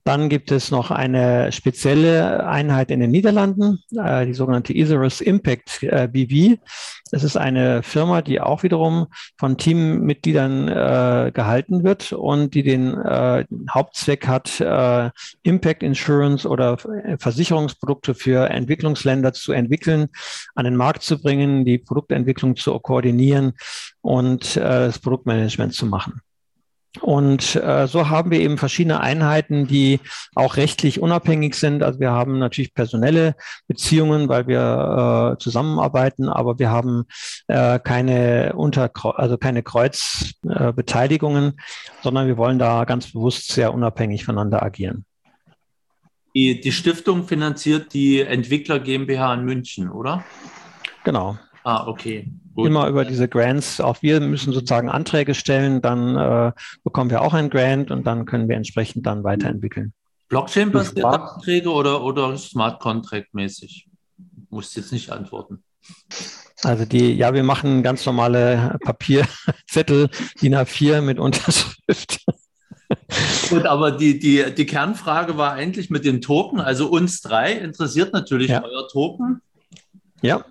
[0.04, 5.82] Dann gibt es noch eine spezielle Einheit in den Niederlanden, äh, die sogenannte Isurus Impact
[5.82, 6.58] äh, BV.
[7.10, 12.96] Das ist eine Firma, die auch wiederum von Teammitgliedern äh, gehalten wird und die den
[12.96, 15.10] äh, Hauptzweck hat, äh,
[15.42, 16.78] Impact Insurance oder
[17.18, 20.08] Versicherungsprodukte für Entwicklungsländer zu entwickeln,
[20.54, 23.54] an den Markt zu bringen, die Produktentwicklung zu koordinieren
[24.00, 26.20] und äh, das Produktmanagement zu machen.
[27.00, 30.00] Und äh, so haben wir eben verschiedene Einheiten, die
[30.34, 31.84] auch rechtlich unabhängig sind.
[31.84, 33.36] Also wir haben natürlich personelle
[33.68, 37.04] Beziehungen, weil wir äh, zusammenarbeiten, aber wir haben
[37.46, 41.52] äh, keine Unter also keine Kreuzbeteiligungen, äh,
[42.02, 45.04] sondern wir wollen da ganz bewusst sehr unabhängig voneinander agieren.
[46.34, 50.24] Die, die Stiftung finanziert die Entwickler GmbH in München, oder?
[51.04, 51.38] Genau.
[51.70, 52.28] Ah, okay.
[52.56, 52.66] Gut.
[52.66, 53.80] Immer über diese Grants.
[53.80, 56.52] Auch wir müssen sozusagen Anträge stellen, dann äh,
[56.82, 59.92] bekommen wir auch ein Grant und dann können wir entsprechend dann weiterentwickeln.
[60.30, 63.86] Blockchain-basierte Anträge oder, oder Smart Contract-mäßig?
[64.48, 65.62] Musst jetzt nicht antworten.
[66.64, 70.08] Also die, ja, wir machen ganz normale Papierzettel,
[70.42, 72.24] DIN A4 mit Unterschrift.
[73.48, 76.58] Gut, aber die, die, die Kernfrage war eigentlich mit den Token.
[76.58, 78.64] Also uns drei interessiert natürlich ja.
[78.64, 79.40] euer Token.
[80.20, 80.44] Ja.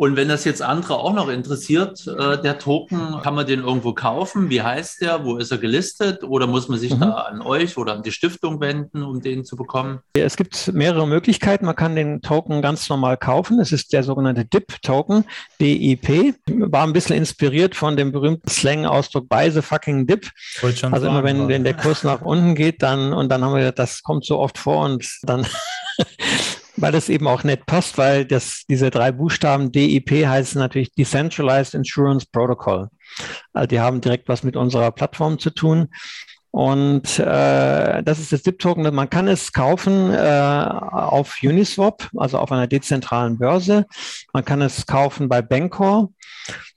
[0.00, 3.92] Und wenn das jetzt andere auch noch interessiert, äh, der Token, kann man den irgendwo
[3.92, 4.48] kaufen?
[4.48, 5.26] Wie heißt der?
[5.26, 6.24] Wo ist er gelistet?
[6.24, 7.00] Oder muss man sich mhm.
[7.00, 9.98] da an euch oder an die Stiftung wenden, um den zu bekommen?
[10.14, 11.66] Es gibt mehrere Möglichkeiten.
[11.66, 13.60] Man kann den Token ganz normal kaufen.
[13.60, 15.26] Es ist der sogenannte DIP-Token,
[15.60, 16.34] DIP.
[16.46, 20.30] War ein bisschen inspiriert von dem berühmten Slang-Ausdruck buy the fucking DIP.
[20.62, 24.02] Also immer wenn, wenn der Kurs nach unten geht, dann und dann haben wir, das
[24.02, 25.46] kommt so oft vor und dann
[26.76, 31.74] weil das eben auch nett passt, weil das, diese drei Buchstaben DIP heißen natürlich Decentralized
[31.74, 32.88] Insurance Protocol.
[33.52, 35.88] Also die haben direkt was mit unserer Plattform zu tun.
[36.52, 38.92] Und äh, das ist das DIP-Token.
[38.92, 43.86] Man kann es kaufen äh, auf Uniswap, also auf einer dezentralen Börse.
[44.32, 46.10] Man kann es kaufen bei Bancor.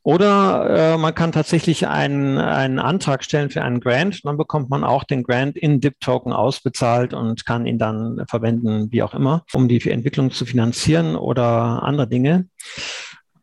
[0.03, 4.25] Oder äh, man kann tatsächlich einen, einen Antrag stellen für einen Grant.
[4.25, 9.01] Dann bekommt man auch den Grant in DIP-Token ausbezahlt und kann ihn dann verwenden, wie
[9.01, 12.47] auch immer, um die Entwicklung zu finanzieren oder andere Dinge.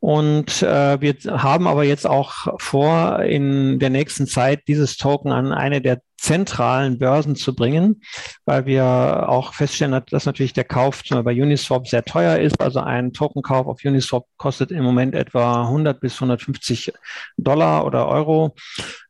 [0.00, 5.52] Und äh, wir haben aber jetzt auch vor, in der nächsten Zeit dieses Token an
[5.52, 8.02] eine der zentralen Börsen zu bringen,
[8.44, 12.60] weil wir auch feststellen, dass natürlich der Kauf bei Uniswap sehr teuer ist.
[12.60, 16.92] Also ein Tokenkauf auf Uniswap kostet im Moment etwa 100 bis 150
[17.38, 18.54] Dollar oder Euro.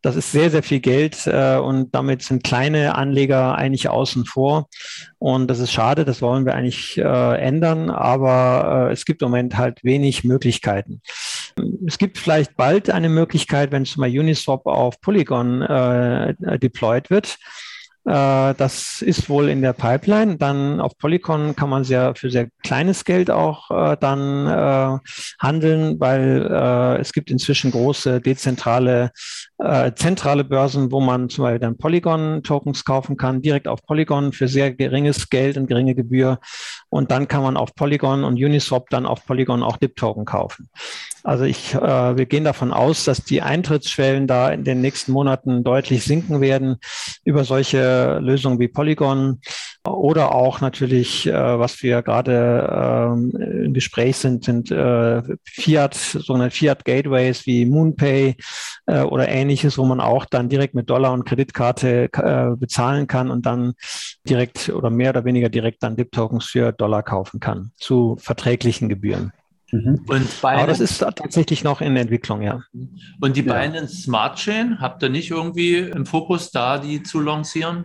[0.03, 4.69] Das ist sehr, sehr viel Geld äh, und damit sind kleine Anleger eigentlich außen vor.
[5.19, 9.31] Und das ist schade, das wollen wir eigentlich äh, ändern, aber äh, es gibt im
[9.31, 11.03] Moment halt wenig Möglichkeiten.
[11.87, 17.39] Es gibt vielleicht bald eine Möglichkeit, wenn zum Beispiel Uniswap auf Polygon äh, deployed wird,
[18.07, 20.39] äh, das ist wohl in der Pipeline.
[20.39, 24.99] Dann auf Polygon kann man sehr für sehr kleines Geld auch äh, dann äh,
[25.39, 29.13] handeln, weil äh, es gibt inzwischen große dezentrale
[29.59, 34.49] äh, zentrale Börsen, wo man zum Beispiel dann Polygon-Tokens kaufen kann, direkt auf Polygon für
[34.49, 36.39] sehr geringes Geld und geringe Gebühr.
[36.89, 40.71] Und dann kann man auf Polygon und Uniswap dann auf Polygon auch DIP-Token kaufen.
[41.23, 45.65] Also ich, äh, wir gehen davon aus, dass die Eintrittsschwellen da in den nächsten Monaten
[45.65, 46.77] deutlich sinken werden
[47.25, 49.41] über solche Lösungen wie Polygon.
[49.87, 53.31] Oder auch natürlich, äh, was wir gerade ähm,
[53.65, 58.37] im Gespräch sind, sind äh, Fiat, sogenannte Fiat Gateways wie MoonPay
[58.87, 63.31] äh, oder ähnliches, wo man auch dann direkt mit Dollar und Kreditkarte äh, bezahlen kann
[63.31, 63.73] und dann
[64.29, 69.33] direkt oder mehr oder weniger direkt dann DIP-Tokens für Dollar kaufen kann zu verträglichen Gebühren.
[69.73, 70.05] Mhm.
[70.07, 72.63] Und Aber das ist tatsächlich noch in Entwicklung, ja.
[73.21, 73.53] Und die ja.
[73.53, 77.85] Binance Smart Chain, habt ihr nicht irgendwie im Fokus da, die zu lancieren?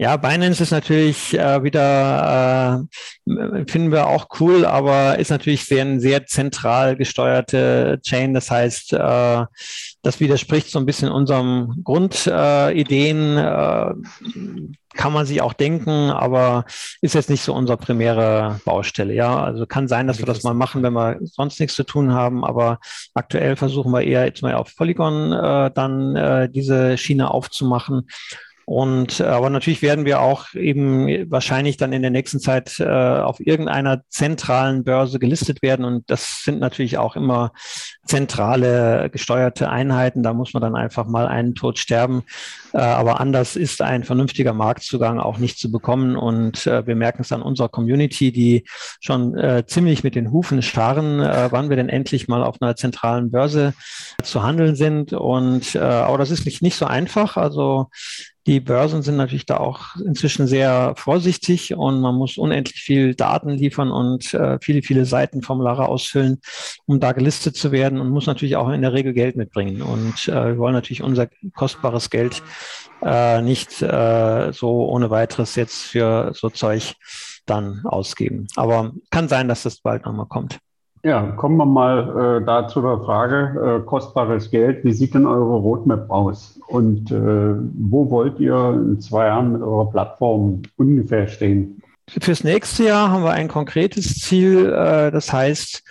[0.00, 2.86] Ja, Binance ist natürlich äh, wieder,
[3.26, 8.32] äh, finden wir auch cool, aber ist natürlich sehr, eine sehr zentral gesteuerte Chain.
[8.32, 9.44] Das heißt, äh,
[10.08, 13.36] das widerspricht so ein bisschen unserem Grundideen.
[13.36, 13.92] Äh,
[14.94, 16.64] kann man sich auch denken, aber
[17.02, 19.12] ist jetzt nicht so unsere primäre Baustelle.
[19.14, 22.14] Ja, also kann sein, dass wir das mal machen, wenn wir sonst nichts zu tun
[22.14, 22.80] haben, aber
[23.14, 28.08] aktuell versuchen wir eher jetzt mal auf Polygon äh, dann äh, diese Schiene aufzumachen
[28.68, 32.84] und äh, aber natürlich werden wir auch eben wahrscheinlich dann in der nächsten Zeit äh,
[32.84, 35.86] auf irgendeiner zentralen Börse gelistet werden.
[35.86, 37.52] Und das sind natürlich auch immer
[38.04, 40.22] zentrale gesteuerte Einheiten.
[40.22, 42.24] Da muss man dann einfach mal einen Tod sterben.
[42.74, 46.14] Äh, aber anders ist ein vernünftiger Marktzugang auch nicht zu bekommen.
[46.14, 48.64] Und äh, wir merken es an unserer Community, die
[49.00, 52.76] schon äh, ziemlich mit den Hufen scharren, äh, wann wir denn endlich mal auf einer
[52.76, 53.72] zentralen Börse
[54.22, 55.14] zu handeln sind.
[55.14, 57.38] Und äh, aber das ist nicht, nicht so einfach.
[57.38, 57.88] Also
[58.48, 63.50] die Börsen sind natürlich da auch inzwischen sehr vorsichtig und man muss unendlich viel Daten
[63.50, 66.40] liefern und äh, viele, viele Seitenformulare ausfüllen,
[66.86, 69.82] um da gelistet zu werden und muss natürlich auch in der Regel Geld mitbringen.
[69.82, 72.42] Und äh, wir wollen natürlich unser kostbares Geld
[73.02, 76.94] äh, nicht äh, so ohne weiteres jetzt für so Zeug
[77.44, 78.46] dann ausgeben.
[78.56, 80.58] Aber kann sein, dass das bald nochmal kommt.
[81.04, 85.26] Ja, kommen wir mal äh, da zu der Frage, äh, kostbares Geld, wie sieht denn
[85.26, 86.58] eure Roadmap aus?
[86.66, 91.80] Und äh, wo wollt ihr in zwei Jahren mit eurer Plattform ungefähr stehen?
[92.08, 94.66] Fürs nächste Jahr haben wir ein konkretes Ziel.
[94.66, 95.84] Äh, das heißt,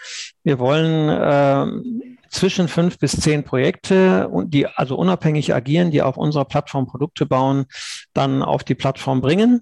[0.43, 6.45] wir wollen äh, zwischen fünf bis zehn Projekte, die also unabhängig agieren, die auf unserer
[6.45, 7.65] Plattform Produkte bauen,
[8.13, 9.61] dann auf die Plattform bringen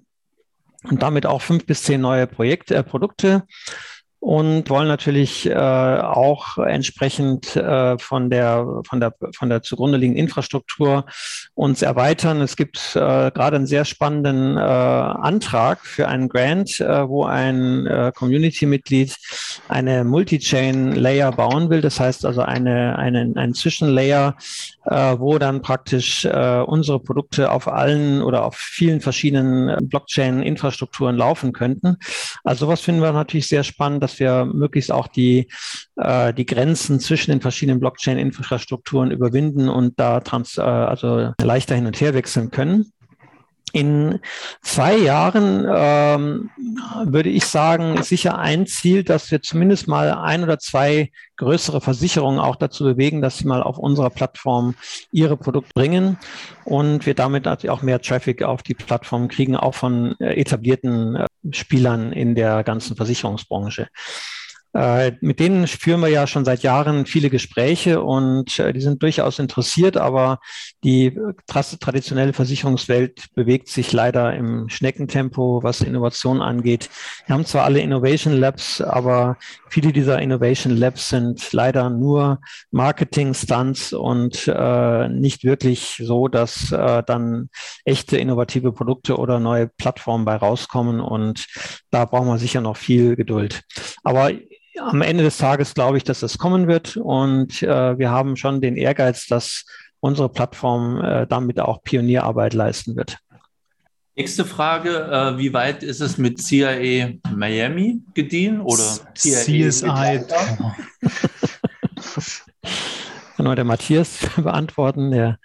[0.84, 3.44] und damit auch fünf bis zehn neue Projekte, äh, Produkte
[4.26, 10.20] und wollen natürlich äh, auch entsprechend äh, von der von der von der zugrunde liegenden
[10.24, 11.06] Infrastruktur
[11.54, 12.40] uns erweitern.
[12.40, 12.98] Es gibt äh,
[13.30, 19.16] gerade einen sehr spannenden äh, Antrag für einen Grant, äh, wo ein äh, Community-Mitglied
[19.68, 21.80] eine Multi-Chain-Layer bauen will.
[21.80, 24.36] Das heißt also eine, eine ein Zwischenlayer,
[24.84, 31.96] wo dann praktisch unsere Produkte auf allen oder auf vielen verschiedenen Blockchain-Infrastrukturen laufen könnten.
[32.44, 35.48] Also sowas finden wir natürlich sehr spannend, dass wir möglichst auch die,
[35.96, 41.86] äh, die Grenzen zwischen den verschiedenen Blockchain-Infrastrukturen überwinden und da trans, äh, also leichter hin
[41.86, 42.92] und her wechseln können.
[43.72, 44.20] In
[44.62, 46.50] zwei Jahren ähm,
[47.04, 51.82] würde ich sagen, ist sicher ein Ziel, dass wir zumindest mal ein oder zwei größere
[51.82, 54.76] Versicherungen auch dazu bewegen, dass sie mal auf unserer Plattform
[55.12, 56.16] ihre Produkte bringen
[56.64, 61.16] und wir damit natürlich auch mehr Traffic auf die Plattform kriegen, auch von äh, etablierten
[61.16, 63.88] äh, Spielern in der ganzen Versicherungsbranche.
[64.76, 69.02] Äh, mit denen führen wir ja schon seit Jahren viele Gespräche und äh, die sind
[69.02, 70.38] durchaus interessiert, aber
[70.84, 76.90] die äh, traditionelle Versicherungswelt bewegt sich leider im Schneckentempo, was Innovation angeht.
[77.26, 79.38] Wir haben zwar alle Innovation Labs, aber
[79.70, 82.40] viele dieser Innovation Labs sind leider nur
[82.70, 84.46] Marketing-Stunts und
[85.10, 87.48] nicht wirklich so, dass dann
[87.84, 91.46] echte innovative Produkte oder neue Plattformen bei rauskommen und
[91.90, 93.62] da brauchen wir sicher noch viel Geduld.
[94.02, 94.30] Aber
[94.78, 98.60] am Ende des Tages glaube ich, dass das kommen wird und äh, wir haben schon
[98.60, 99.64] den Ehrgeiz, dass
[100.00, 103.18] unsere Plattform äh, damit auch Pionierarbeit leisten wird.
[104.14, 110.24] Nächste Frage, äh, wie weit ist es mit CIA Miami gediehen oder CIA CSI?
[113.36, 115.38] Kann nur der Matthias beantworten, der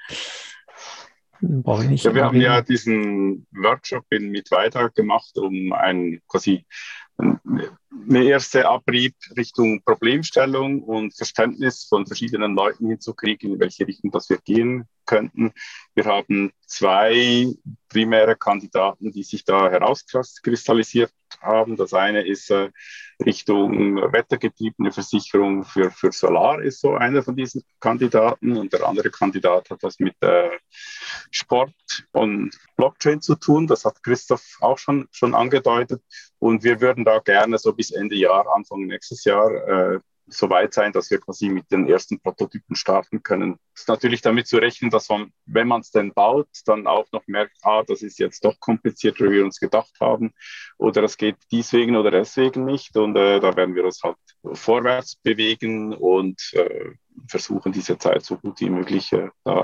[1.42, 2.06] brauche ich nicht.
[2.06, 6.66] Ja, wir haben ja diesen Workshop in Mittweida gemacht, um ein quasi
[7.92, 14.30] eine erste Abrieb Richtung Problemstellung und Verständnis von verschiedenen Leuten hinzukriegen, in welche Richtung das
[14.30, 15.52] wir gehen könnten.
[15.94, 17.54] Wir haben zwei
[17.90, 21.12] primäre Kandidaten, die sich da herauskristallisiert
[21.42, 21.76] haben.
[21.76, 22.70] Das eine ist äh,
[23.26, 29.10] Richtung wettergetriebene Versicherung für, für Solar ist so einer von diesen Kandidaten und der andere
[29.10, 30.50] Kandidat hat was mit äh,
[31.30, 31.74] Sport
[32.12, 33.68] und Blockchain zu tun.
[33.68, 36.02] Das hat Christoph auch schon, schon angedeutet
[36.40, 40.72] und wir würden da gerne so bis Ende Jahr, Anfang nächstes Jahr äh, so weit
[40.72, 43.58] sein, dass wir quasi mit den ersten Prototypen starten können.
[43.74, 47.08] Es ist natürlich damit zu rechnen, dass man, wenn man es denn baut, dann auch
[47.12, 50.32] noch merkt, ah, das ist jetzt doch komplizierter, wie wir uns gedacht haben,
[50.78, 52.96] oder es geht deswegen oder deswegen nicht.
[52.96, 54.18] Und äh, da werden wir uns halt
[54.54, 56.92] vorwärts bewegen und äh,
[57.28, 59.62] versuchen, diese Zeit so gut wie möglich äh, da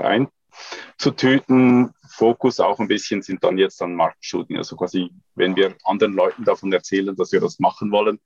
[0.92, 1.92] einzutüten.
[2.08, 4.58] Fokus auch ein bisschen sind dann jetzt an Marktstudien.
[4.58, 8.18] Also quasi, wenn wir anderen Leuten davon erzählen, dass wir das machen wollen,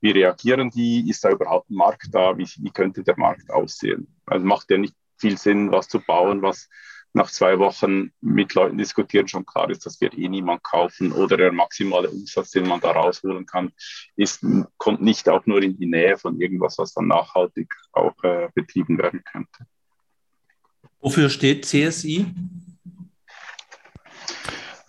[0.00, 1.08] wie reagieren die?
[1.08, 2.36] Ist da überhaupt ein Markt da?
[2.36, 4.14] Wie, wie könnte der Markt aussehen?
[4.26, 6.68] Also macht ja nicht viel Sinn, was zu bauen, was
[7.16, 11.38] nach zwei Wochen mit Leuten diskutieren schon klar ist, das wird eh niemand kaufen oder
[11.38, 13.72] der maximale Umsatz, den man da rausholen kann,
[14.16, 14.44] ist,
[14.76, 18.98] kommt nicht auch nur in die Nähe von irgendwas, was dann nachhaltig auch äh, betrieben
[18.98, 19.66] werden könnte.
[21.00, 22.26] Wofür steht CSI?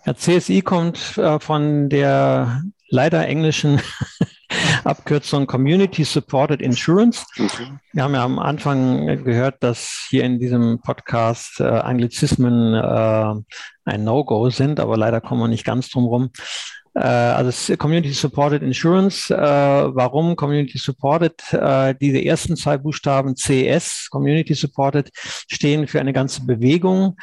[0.06, 3.80] Ja, CSI kommt äh, von der leider englischen
[4.84, 7.26] Abkürzung Community Supported Insurance.
[7.36, 7.80] Mhm.
[7.92, 13.34] Wir haben ja am Anfang gehört, dass hier in diesem Podcast äh, Anglizismen äh,
[13.84, 16.30] ein No-Go sind, aber leider kommen wir nicht ganz drum rum.
[16.94, 19.30] Äh, also Community Supported Insurance.
[19.30, 21.34] Äh, warum Community Supported?
[21.52, 27.16] Äh, diese ersten zwei Buchstaben CS, Community Supported, stehen für eine ganze Bewegung,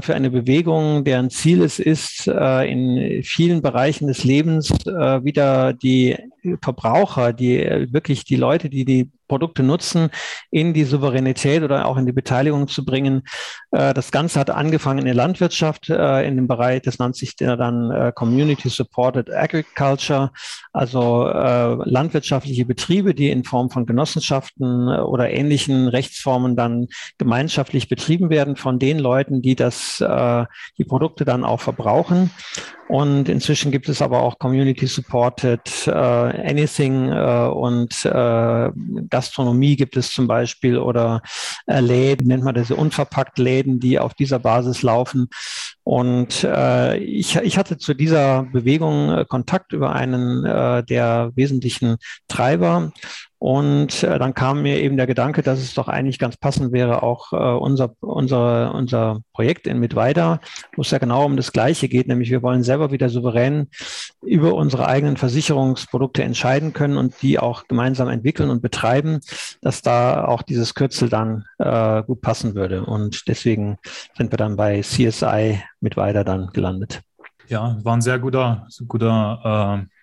[0.00, 6.16] für eine Bewegung, deren Ziel es ist, in vielen Bereichen des Lebens wieder die
[6.62, 7.58] Verbraucher, die
[7.90, 10.10] wirklich die Leute, die die Produkte nutzen,
[10.50, 13.22] in die Souveränität oder auch in die Beteiligung zu bringen.
[13.70, 17.36] Äh, das Ganze hat angefangen in der Landwirtschaft, äh, in dem Bereich, das nennt sich
[17.36, 20.30] dann äh, Community Supported Agriculture,
[20.72, 28.56] also landwirtschaftliche Betriebe, die in Form von Genossenschaften oder ähnlichen Rechtsformen dann gemeinschaftlich betrieben werden
[28.56, 32.30] von den Leuten, die das, die Produkte dann auch verbrauchen.
[32.88, 38.70] Und inzwischen gibt es aber auch Community Supported äh, Anything äh, und äh,
[39.08, 41.22] Gastronomie gibt es zum Beispiel oder
[41.66, 45.28] äh, Läden, nennt man diese unverpackt Läden, die auf dieser Basis laufen.
[45.82, 51.96] Und äh, ich, ich hatte zu dieser Bewegung äh, Kontakt über einen äh, der wesentlichen
[52.28, 52.92] Treiber
[53.44, 57.02] und äh, dann kam mir eben der Gedanke, dass es doch eigentlich ganz passend wäre,
[57.02, 60.40] auch äh, unser, unser, unser Projekt in Mitweida,
[60.76, 63.68] wo es ja genau um das Gleiche geht, nämlich wir wollen selber wieder souverän
[64.22, 69.20] über unsere eigenen Versicherungsprodukte entscheiden können und die auch gemeinsam entwickeln und betreiben,
[69.60, 72.86] dass da auch dieses Kürzel dann äh, gut passen würde.
[72.86, 73.76] Und deswegen
[74.16, 77.02] sind wir dann bei CSI Mitweida dann gelandet.
[77.48, 79.93] Ja, war ein sehr guter, guter äh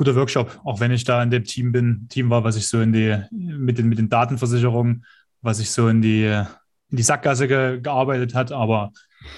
[0.00, 2.80] guter Workshop, auch wenn ich da in dem Team bin, Team war, was ich so
[2.80, 5.04] in die, mit den, mit den Datenversicherungen,
[5.42, 8.92] was ich so in die, in die Sackgasse ge, gearbeitet hat, aber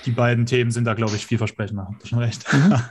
[0.06, 1.88] die beiden Themen sind da, glaube ich, vielversprechender.
[1.88, 2.46] Habt ihr schon recht.
[2.52, 2.76] Mhm.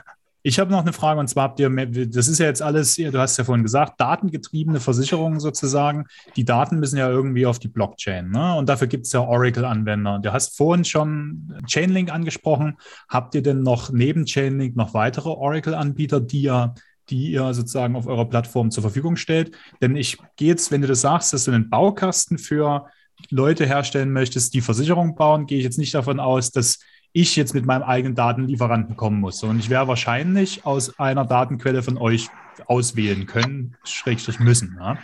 [0.44, 1.70] Ich habe noch eine Frage und zwar habt ihr,
[2.08, 6.06] das ist ja jetzt alles, du hast ja vorhin gesagt, datengetriebene Versicherungen sozusagen.
[6.34, 8.28] Die Daten müssen ja irgendwie auf die Blockchain.
[8.28, 8.56] Ne?
[8.56, 10.16] Und dafür gibt es ja Oracle-Anwender.
[10.16, 12.76] Und du hast vorhin schon Chainlink angesprochen.
[13.08, 16.74] Habt ihr denn noch neben Chainlink noch weitere Oracle-Anbieter, die ja
[17.12, 19.54] die ihr sozusagen auf eurer Plattform zur Verfügung stellt.
[19.82, 22.86] Denn ich gehe jetzt, wenn du das sagst, dass du einen Baukasten für
[23.30, 26.80] Leute herstellen möchtest, die Versicherung bauen, gehe ich jetzt nicht davon aus, dass
[27.12, 29.42] ich jetzt mit meinem eigenen Datenlieferanten kommen muss.
[29.42, 32.28] Und ich werde wahrscheinlich aus einer Datenquelle von euch
[32.66, 34.78] auswählen können, schrägstrich müssen.
[34.80, 34.96] Ja?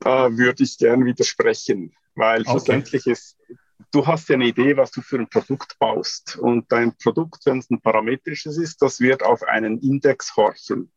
[0.00, 2.50] Da würde ich gerne widersprechen, weil okay.
[2.50, 3.38] schlussendlich ist
[3.92, 6.36] du hast ja eine Idee, was du für ein Produkt baust.
[6.36, 10.90] Und dein Produkt, wenn es ein parametrisches ist, das wird auf einen Index horchen.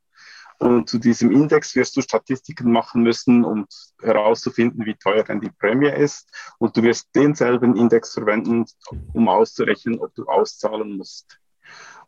[0.62, 3.66] Und zu diesem Index wirst du Statistiken machen müssen, um
[3.99, 6.30] herauszufinden, wie teuer denn die Prämie ist.
[6.59, 8.66] Und du wirst denselben Index verwenden,
[9.12, 11.39] um auszurechnen, ob du auszahlen musst.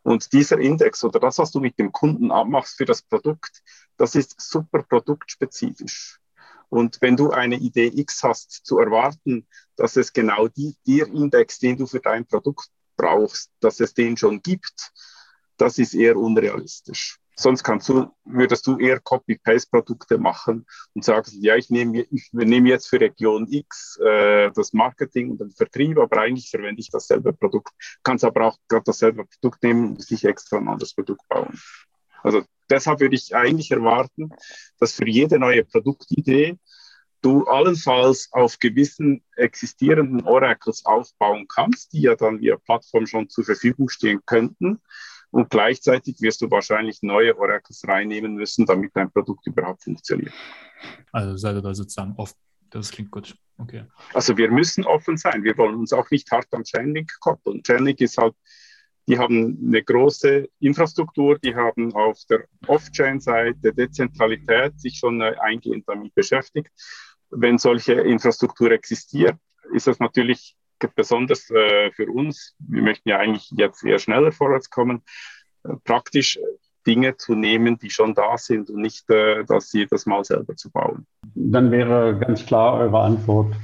[0.04, 3.60] Und dieser Index oder das, was du mit dem Kunden abmachst für das Produkt,
[3.96, 6.20] das ist super produktspezifisch.
[6.68, 11.58] Und wenn du eine Idee X hast, zu erwarten, dass es genau die, der Index,
[11.58, 14.92] den du für dein Produkt brauchst, dass es den schon gibt,
[15.56, 17.18] das ist eher unrealistisch.
[17.36, 22.68] Sonst kannst du, würdest du eher Copy-Paste-Produkte machen und sagen, ja, ich nehme, ich nehme
[22.68, 27.32] jetzt für Region X äh, das Marketing und den Vertrieb, aber eigentlich verwende ich dasselbe
[27.32, 27.72] Produkt.
[28.02, 31.58] Kannst aber auch gerade dasselbe Produkt nehmen und sich extra ein anderes Produkt bauen.
[32.22, 34.30] Also deshalb würde ich eigentlich erwarten,
[34.78, 36.58] dass für jede neue Produktidee
[37.20, 43.44] du allenfalls auf gewissen existierenden Oracles aufbauen kannst, die ja dann via Plattform schon zur
[43.44, 44.80] Verfügung stehen könnten.
[45.34, 50.32] Und gleichzeitig wirst du wahrscheinlich neue Oracles reinnehmen müssen, damit dein Produkt überhaupt funktioniert.
[51.10, 52.36] Also seid ihr da sozusagen offen.
[52.70, 53.34] Das klingt gut.
[53.58, 53.84] Okay.
[54.12, 55.42] Also wir müssen offen sein.
[55.42, 57.64] Wir wollen uns auch nicht hart am Chainlink koppeln.
[57.64, 58.34] Chainlink ist halt
[59.08, 65.86] die haben eine große Infrastruktur, die haben auf der Off-Chain-Seite Dezentralität sich schon äh, eingehend
[65.88, 66.70] damit beschäftigt.
[67.30, 69.36] Wenn solche Infrastruktur existiert,
[69.74, 70.56] ist das natürlich
[70.88, 75.02] besonders äh, für uns, wir möchten ja eigentlich jetzt eher schneller vorwärts kommen,
[75.64, 76.38] äh, praktisch
[76.86, 80.70] Dinge zu nehmen, die schon da sind und nicht äh, das jedes Mal selber zu
[80.70, 81.06] bauen.
[81.34, 83.54] Dann wäre ganz klar eure Antwort.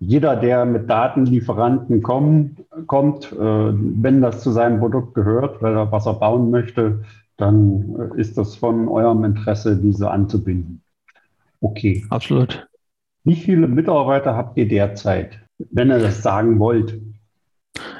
[0.00, 2.56] Jeder, der mit Datenlieferanten kommen,
[2.86, 7.04] kommt, äh, wenn das zu seinem Produkt gehört, weil er was er bauen möchte,
[7.36, 10.82] dann äh, ist das von eurem Interesse, diese anzubinden.
[11.60, 12.04] Okay.
[12.10, 12.68] Absolut.
[13.24, 16.98] Wie viele Mitarbeiter habt ihr derzeit, wenn ihr das sagen wollt?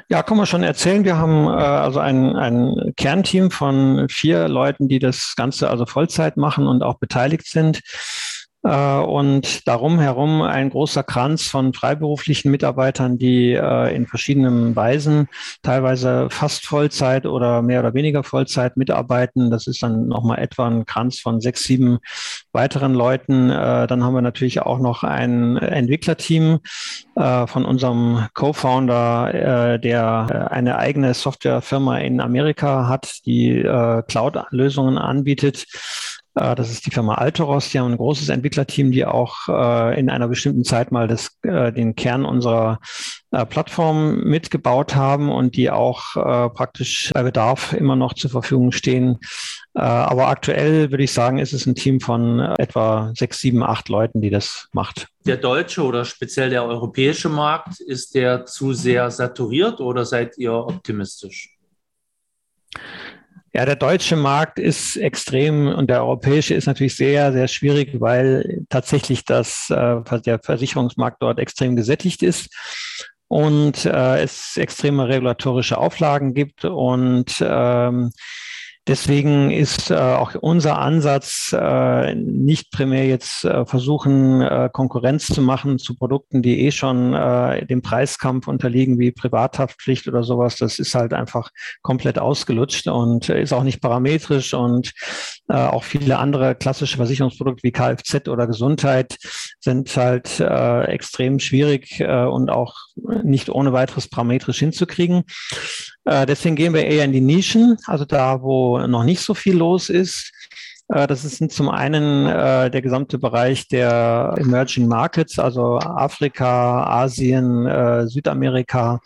[0.09, 1.03] Ja, kann man schon erzählen.
[1.03, 6.35] Wir haben äh, also ein, ein Kernteam von vier Leuten, die das Ganze also Vollzeit
[6.35, 7.81] machen und auch beteiligt sind.
[8.63, 15.29] Äh, und darum herum ein großer Kranz von freiberuflichen Mitarbeitern, die äh, in verschiedenen Weisen
[15.63, 19.49] teilweise fast Vollzeit oder mehr oder weniger Vollzeit mitarbeiten.
[19.49, 21.99] Das ist dann nochmal etwa ein Kranz von sechs, sieben
[22.51, 23.49] weiteren Leuten.
[23.49, 26.59] Äh, dann haben wir natürlich auch noch ein Entwicklerteam
[27.15, 35.65] von unserem Co-Founder, der eine eigene Softwarefirma in Amerika hat, die Cloud-Lösungen anbietet.
[36.35, 37.69] Äh, das ist die Firma Altoros.
[37.69, 41.71] Die haben ein großes Entwicklerteam, die auch äh, in einer bestimmten Zeit mal das, äh,
[41.71, 42.79] den Kern unserer
[43.49, 49.19] Plattform mitgebaut haben und die auch praktisch bei Bedarf immer noch zur Verfügung stehen.
[49.73, 54.21] aber aktuell würde ich sagen, ist es ein Team von etwa sechs, sieben, acht Leuten,
[54.21, 55.09] die das macht.
[55.27, 60.53] Der deutsche oder speziell der europäische Markt, ist der zu sehr saturiert oder seid ihr
[60.53, 61.55] optimistisch?
[63.53, 68.63] Ja, der deutsche Markt ist extrem und der europäische ist natürlich sehr, sehr schwierig, weil
[68.69, 72.49] tatsächlich das, äh, der Versicherungsmarkt dort extrem gesättigt ist
[73.27, 78.11] und äh, es extreme regulatorische Auflagen gibt und ähm,
[78.89, 85.43] Deswegen ist äh, auch unser Ansatz äh, nicht primär jetzt äh, versuchen, äh, Konkurrenz zu
[85.43, 90.55] machen zu Produkten, die eh schon äh, dem Preiskampf unterliegen, wie Privathaftpflicht oder sowas.
[90.55, 91.51] Das ist halt einfach
[91.83, 94.91] komplett ausgelutscht und ist auch nicht parametrisch und
[95.49, 99.17] äh, auch viele andere klassische Versicherungsprodukte wie Kfz oder Gesundheit
[99.59, 102.73] sind halt äh, extrem schwierig äh, und auch
[103.23, 105.23] nicht ohne weiteres parametrisch hinzukriegen.
[106.05, 109.57] Äh, deswegen gehen wir eher in die Nischen, also da, wo noch nicht so viel
[109.57, 110.31] los ist.
[110.89, 117.65] Äh, das ist zum einen äh, der gesamte Bereich der Emerging Markets, also Afrika, Asien,
[117.65, 118.99] äh, Südamerika.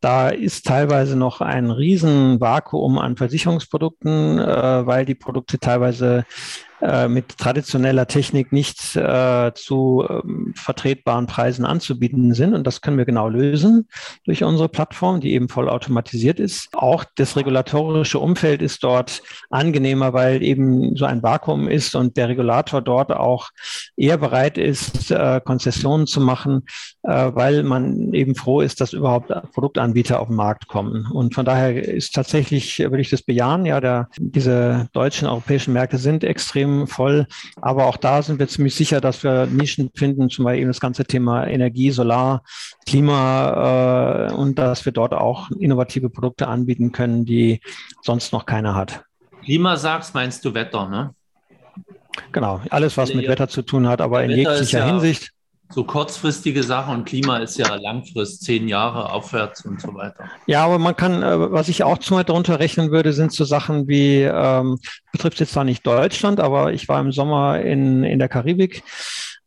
[0.00, 6.24] Da ist teilweise noch ein Riesenvakuum an Versicherungsprodukten, äh, weil die Produkte teilweise
[6.80, 12.54] äh, mit traditioneller Technik nicht äh, zu ähm, vertretbaren Preisen anzubieten sind.
[12.54, 13.88] Und das können wir genau lösen
[14.24, 16.68] durch unsere Plattform, die eben voll automatisiert ist.
[16.74, 22.28] Auch das regulatorische Umfeld ist dort angenehmer, weil eben so ein Vakuum ist und der
[22.28, 23.48] Regulator dort auch
[23.96, 26.62] eher bereit ist, äh, Konzessionen zu machen,
[27.02, 31.06] äh, weil man eben froh ist, dass überhaupt Produktanbieter auf den Markt kommen.
[31.10, 35.98] Und von daher ist tatsächlich, würde ich das bejahen, ja, der, diese deutschen, europäischen Märkte
[35.98, 37.26] sind extrem extrem voll.
[37.60, 40.80] Aber auch da sind wir ziemlich sicher, dass wir Nischen finden, zum Beispiel eben das
[40.80, 42.42] ganze Thema Energie, Solar,
[42.86, 47.60] Klima äh, und dass wir dort auch innovative Produkte anbieten können, die
[48.02, 49.04] sonst noch keiner hat.
[49.42, 51.14] Klima sagst, meinst du Wetter, ne?
[52.32, 55.30] Genau, alles, was mit Wetter zu tun hat, aber in jeglicher ja Hinsicht
[55.70, 60.24] so kurzfristige Sachen und Klima ist ja langfristig, zehn Jahre aufwärts und so weiter.
[60.46, 63.88] Ja, aber man kann, äh, was ich auch mal darunter rechnen würde, sind so Sachen
[63.88, 64.78] wie, ähm,
[65.12, 68.82] betrifft jetzt zwar nicht Deutschland, aber ich war im Sommer in, in der Karibik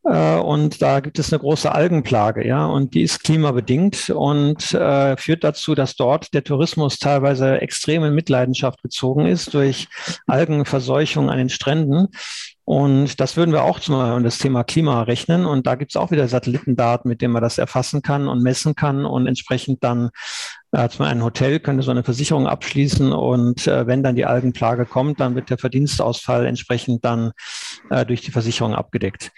[0.03, 5.15] äh, und da gibt es eine große Algenplage, ja, und die ist klimabedingt und äh,
[5.17, 9.87] führt dazu, dass dort der Tourismus teilweise extrem in Mitleidenschaft gezogen ist durch
[10.25, 12.07] Algenverseuchung an den Stränden.
[12.71, 15.45] Und das würden wir auch zum Beispiel um das Thema Klima rechnen.
[15.45, 18.75] Und da gibt es auch wieder Satellitendaten, mit denen man das erfassen kann und messen
[18.75, 20.09] kann und entsprechend dann
[20.71, 24.85] äh, zum ein Hotel könnte so eine Versicherung abschließen und äh, wenn dann die Algenplage
[24.85, 27.33] kommt, dann wird der Verdienstausfall entsprechend dann
[27.89, 29.33] äh, durch die Versicherung abgedeckt.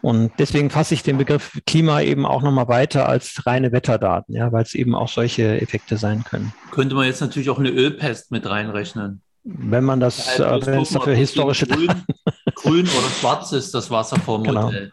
[0.00, 4.52] Und deswegen fasse ich den Begriff Klima eben auch nochmal weiter als reine Wetterdaten, ja,
[4.52, 6.54] weil es eben auch solche Effekte sein können.
[6.70, 9.20] Könnte man jetzt natürlich auch eine Ölpest mit reinrechnen.
[9.44, 11.90] Wenn man das, äh, wenn es dafür historische grün,
[12.62, 14.54] grün oder schwarz ist, das Wasserformmodell.
[14.54, 14.92] Genau.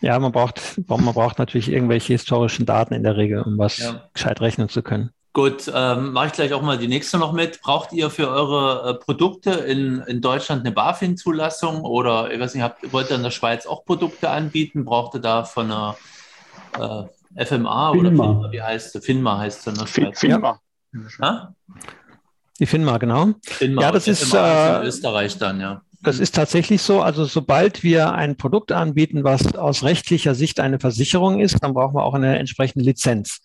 [0.00, 4.08] Ja, man braucht, man braucht natürlich irgendwelche historischen Daten in der Regel, um was ja.
[4.12, 5.10] gescheit rechnen zu können.
[5.34, 7.62] Gut, ähm, mache ich gleich auch mal die nächste noch mit.
[7.62, 12.62] Braucht ihr für eure äh, Produkte in, in Deutschland eine BaFin-Zulassung oder ich weiß nicht,
[12.62, 14.84] habt, wollt ihr in der Schweiz auch Produkte anbieten?
[14.84, 15.96] Braucht ihr da von einer
[16.78, 17.90] äh, FMA Finma.
[17.92, 19.00] oder FINMA, wie heißt sie?
[19.00, 20.20] FINMA heißt sie in der Schweiz.
[20.20, 20.60] FINMA.
[21.18, 21.54] Ja.
[22.58, 23.28] Die FINMA, genau.
[23.42, 25.82] FINMA, ja, das ist äh, in Österreich dann, ja.
[26.02, 27.00] Das ist tatsächlich so.
[27.00, 31.94] Also sobald wir ein Produkt anbieten, was aus rechtlicher Sicht eine Versicherung ist, dann brauchen
[31.94, 33.40] wir auch eine entsprechende Lizenz.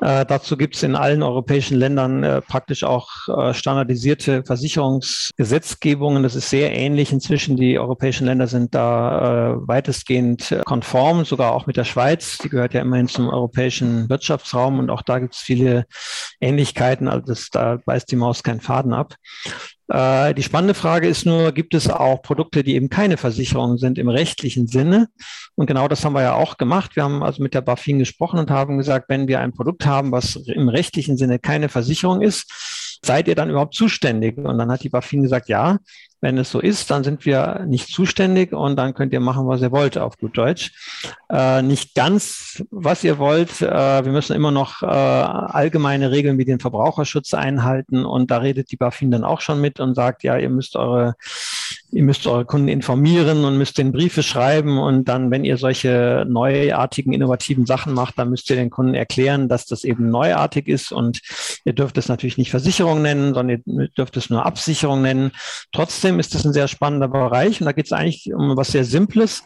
[0.00, 6.22] Äh, dazu gibt es in allen europäischen Ländern äh, praktisch auch äh, standardisierte Versicherungsgesetzgebungen.
[6.22, 7.56] Das ist sehr ähnlich inzwischen.
[7.56, 12.38] Die europäischen Länder sind da äh, weitestgehend konform, sogar auch mit der Schweiz.
[12.38, 15.86] Die gehört ja immerhin zum europäischen Wirtschaftsraum und auch da gibt es viele
[16.40, 17.08] Ähnlichkeiten.
[17.08, 19.14] Also das, da beißt die Maus keinen Faden ab.
[19.88, 23.98] Äh, die spannende Frage ist nur, gibt es auch Produkte, die eben keine Versicherung sind
[23.98, 25.08] im rechtlichen Sinne?
[25.54, 26.96] Und genau das haben wir ja auch gemacht.
[26.96, 30.12] Wir haben also mit der BaFin gesprochen und haben gesagt, wenn wir ein Produkt haben,
[30.12, 34.38] was im rechtlichen Sinne keine Versicherung ist, seid ihr dann überhaupt zuständig?
[34.38, 35.78] Und dann hat die BaFin gesagt, ja,
[36.20, 39.60] wenn es so ist, dann sind wir nicht zuständig und dann könnt ihr machen, was
[39.60, 40.72] ihr wollt, auf gut Deutsch.
[41.30, 43.60] Äh, nicht ganz, was ihr wollt.
[43.60, 48.70] Äh, wir müssen immer noch äh, allgemeine Regeln wie den Verbraucherschutz einhalten und da redet
[48.72, 51.14] die BaFin dann auch schon mit und sagt, ja, ihr müsst eure
[51.90, 56.24] ihr müsst eure Kunden informieren und müsst den Briefe schreiben und dann, wenn ihr solche
[56.28, 60.92] neuartigen, innovativen Sachen macht, dann müsst ihr den Kunden erklären, dass das eben neuartig ist
[60.92, 61.20] und
[61.64, 65.32] ihr dürft es natürlich nicht Versicherung nennen, sondern ihr dürft es nur Absicherung nennen.
[65.72, 68.84] Trotzdem ist das ein sehr spannender Bereich und da geht es eigentlich um was sehr
[68.84, 69.44] Simples.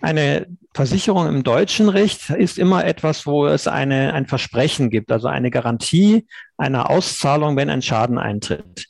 [0.00, 5.28] Eine Versicherung im deutschen Recht ist immer etwas, wo es eine, ein Versprechen gibt, also
[5.28, 6.26] eine Garantie
[6.56, 8.86] einer Auszahlung, wenn ein Schaden eintritt.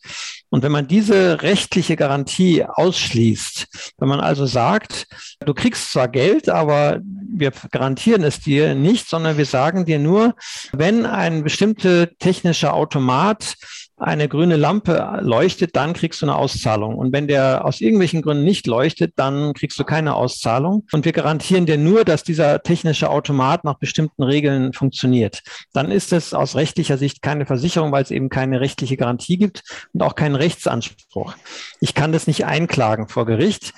[0.50, 5.06] Und wenn man diese rechtliche Garantie ausschließt, wenn man also sagt,
[5.44, 7.00] du kriegst zwar Geld, aber
[7.32, 10.34] wir garantieren es dir nicht, sondern wir sagen dir nur,
[10.72, 13.54] wenn ein bestimmter technischer Automat
[14.00, 16.96] eine grüne Lampe leuchtet, dann kriegst du eine Auszahlung.
[16.96, 20.86] Und wenn der aus irgendwelchen Gründen nicht leuchtet, dann kriegst du keine Auszahlung.
[20.92, 25.42] Und wir garantieren dir nur, dass dieser technische Automat nach bestimmten Regeln funktioniert.
[25.72, 29.62] Dann ist es aus rechtlicher Sicht keine Versicherung, weil es eben keine rechtliche Garantie gibt
[29.92, 31.34] und auch keinen Rechtsanspruch.
[31.80, 33.74] Ich kann das nicht einklagen vor Gericht.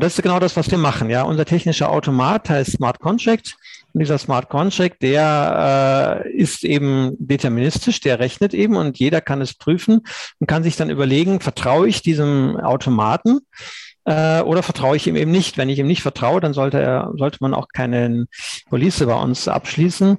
[0.00, 1.10] Das ist genau das, was wir machen.
[1.10, 3.56] Ja, unser technischer Automat heißt Smart Contract.
[3.92, 9.40] Und dieser Smart Contract, der äh, ist eben deterministisch, der rechnet eben und jeder kann
[9.40, 10.02] es prüfen
[10.38, 13.40] und kann sich dann überlegen, vertraue ich diesem Automaten
[14.04, 15.58] äh, oder vertraue ich ihm eben nicht?
[15.58, 18.26] Wenn ich ihm nicht vertraue, dann sollte er, sollte man auch keine
[18.68, 20.18] Police bei uns abschließen.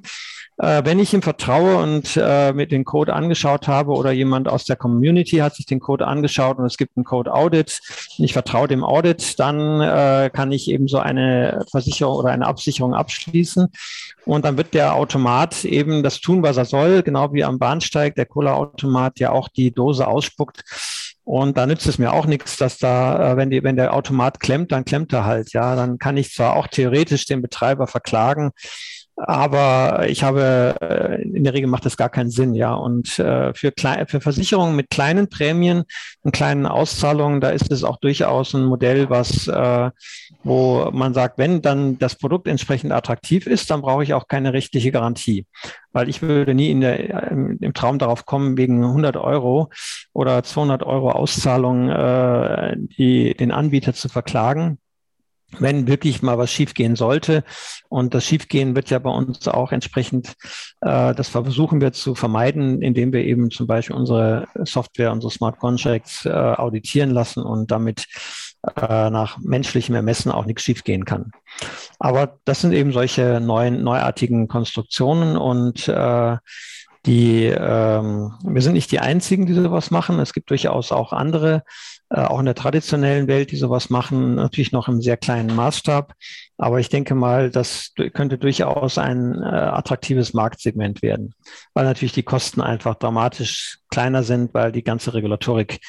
[0.59, 4.65] Äh, wenn ich ihm vertraue und äh, mit den Code angeschaut habe oder jemand aus
[4.65, 7.79] der Community hat sich den Code angeschaut und es gibt einen Code Audit
[8.17, 12.45] und ich vertraue dem Audit, dann äh, kann ich eben so eine Versicherung oder eine
[12.45, 13.69] Absicherung abschließen.
[14.25, 18.15] Und dann wird der Automat eben das tun, was er soll, genau wie am Bahnsteig
[18.15, 20.65] der Cola-Automat ja auch die Dose ausspuckt.
[21.23, 24.39] Und da nützt es mir auch nichts, dass da, äh, wenn, die, wenn der Automat
[24.39, 25.53] klemmt, dann klemmt er halt.
[25.53, 28.51] Ja, dann kann ich zwar auch theoretisch den Betreiber verklagen,
[29.21, 32.73] aber ich habe, äh, in der Regel macht das gar keinen Sinn, ja.
[32.73, 35.83] Und äh, für, Kle für Versicherungen mit kleinen Prämien
[36.21, 39.91] und kleinen Auszahlungen, da ist es auch durchaus ein Modell, was, äh,
[40.43, 44.53] wo man sagt, wenn dann das Produkt entsprechend attraktiv ist, dann brauche ich auch keine
[44.53, 45.45] rechtliche Garantie.
[45.91, 49.69] Weil ich würde nie in der, im Traum darauf kommen, wegen 100 Euro
[50.13, 54.77] oder 200 Euro Auszahlung äh, die, den Anbieter zu verklagen
[55.57, 57.43] wenn wirklich mal was schiefgehen sollte.
[57.89, 60.35] Und das Schiefgehen wird ja bei uns auch entsprechend,
[60.81, 65.57] äh, das versuchen wir zu vermeiden, indem wir eben zum Beispiel unsere Software, unsere Smart
[65.59, 68.05] Contracts äh, auditieren lassen und damit
[68.75, 71.31] äh, nach menschlichem Ermessen auch nichts schiefgehen kann.
[71.97, 76.37] Aber das sind eben solche neuen, neuartigen Konstruktionen und äh,
[77.05, 80.19] die, ähm, wir sind nicht die einzigen, die sowas machen.
[80.19, 81.63] Es gibt durchaus auch andere
[82.09, 86.13] auch in der traditionellen Welt, die sowas machen, natürlich noch im sehr kleinen Maßstab.
[86.57, 91.33] Aber ich denke mal, das könnte durchaus ein äh, attraktives Marktsegment werden,
[91.73, 95.79] weil natürlich die Kosten einfach dramatisch kleiner sind, weil die ganze Regulatorik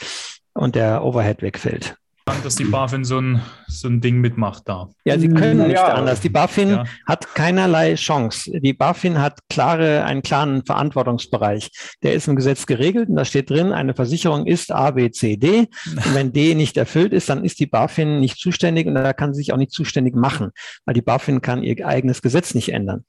[0.52, 1.96] und der Overhead wegfällt
[2.42, 4.88] dass die BaFin so ein, so ein Ding mitmacht da.
[5.04, 5.94] Ja, sie können nicht ja.
[5.94, 6.20] anders.
[6.20, 6.84] Die BaFin ja.
[7.06, 8.60] hat keinerlei Chance.
[8.60, 11.70] Die BaFin hat klare, einen klaren Verantwortungsbereich.
[12.02, 15.36] Der ist im Gesetz geregelt und da steht drin, eine Versicherung ist A, B, C,
[15.36, 15.68] D.
[15.86, 19.34] Und wenn D nicht erfüllt ist, dann ist die BaFin nicht zuständig und da kann
[19.34, 20.50] sie sich auch nicht zuständig machen,
[20.84, 23.04] weil die BaFin kann ihr eigenes Gesetz nicht ändern.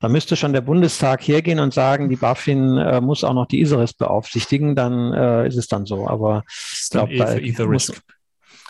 [0.00, 3.60] Da müsste schon der Bundestag hergehen und sagen, die BaFin äh, muss auch noch die
[3.60, 6.06] ISERIS beaufsichtigen, dann äh, ist es dann so.
[6.08, 7.92] Aber ich glaube, da muss,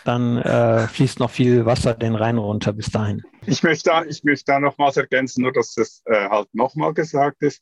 [0.07, 3.23] dann äh, fließt noch viel Wasser den Rhein runter bis dahin.
[3.45, 7.41] Ich möchte da, ich möchte da nochmals ergänzen, nur dass es äh, halt nochmal gesagt
[7.41, 7.61] ist.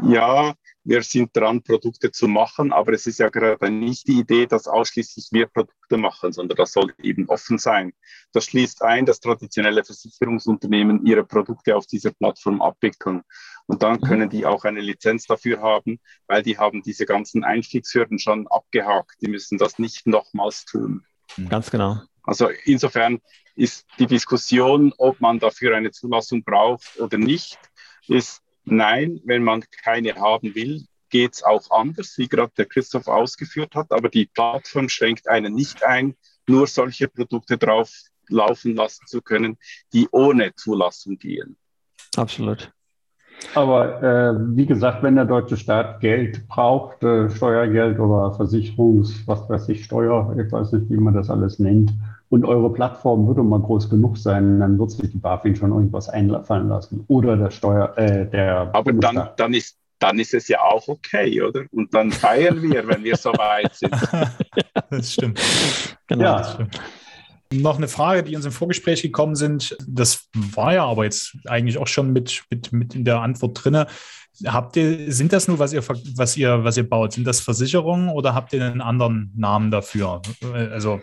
[0.00, 0.54] Ja,
[0.84, 4.68] wir sind dran, Produkte zu machen, aber es ist ja gerade nicht die Idee, dass
[4.68, 7.92] ausschließlich wir Produkte machen, sondern das soll eben offen sein.
[8.32, 13.22] Das schließt ein, dass traditionelle Versicherungsunternehmen ihre Produkte auf dieser Plattform abwickeln.
[13.66, 18.18] Und dann können die auch eine Lizenz dafür haben, weil die haben diese ganzen Einstiegshürden
[18.18, 19.16] schon abgehakt.
[19.20, 21.04] Die müssen das nicht nochmals tun.
[21.48, 22.00] Ganz genau.
[22.22, 23.20] Also insofern
[23.56, 27.58] ist die Diskussion, ob man dafür eine Zulassung braucht oder nicht,
[28.06, 33.08] ist nein, wenn man keine haben will, geht es auch anders, wie gerade der Christoph
[33.08, 33.90] ausgeführt hat.
[33.92, 36.14] Aber die Plattform schränkt einen nicht ein,
[36.46, 37.90] nur solche Produkte drauf
[38.28, 39.56] laufen lassen zu können,
[39.92, 41.56] die ohne Zulassung gehen.
[42.16, 42.70] Absolut.
[43.54, 49.48] Aber äh, wie gesagt, wenn der deutsche Staat Geld braucht, äh, Steuergeld oder Versicherungs, was
[49.48, 51.92] weiß ich, Steuer, ich weiß nicht, wie man das alles nennt,
[52.30, 56.10] und eure Plattform würde mal groß genug sein, dann wird sich die BaFin schon irgendwas
[56.10, 57.04] einfallen lassen.
[57.08, 58.70] Oder der Steuer, äh, der.
[58.74, 61.64] Aber dann, dann ist dann ist es ja auch okay, oder?
[61.72, 63.92] Und dann feiern wir, wenn wir so weit sind.
[64.90, 65.40] das stimmt.
[66.06, 66.38] Genau, ja.
[66.38, 66.80] das stimmt.
[67.52, 69.76] Noch eine Frage, die uns im Vorgespräch gekommen sind.
[69.86, 73.84] Das war ja aber jetzt eigentlich auch schon mit, mit, mit in der Antwort drin.
[74.44, 75.82] Habt ihr, sind das nur, was ihr,
[76.14, 77.14] was ihr, was ihr baut?
[77.14, 80.20] Sind das Versicherungen oder habt ihr einen anderen Namen dafür?
[80.52, 81.00] Also,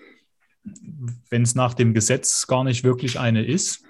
[1.30, 3.85] wenn es nach dem Gesetz gar nicht wirklich eine ist?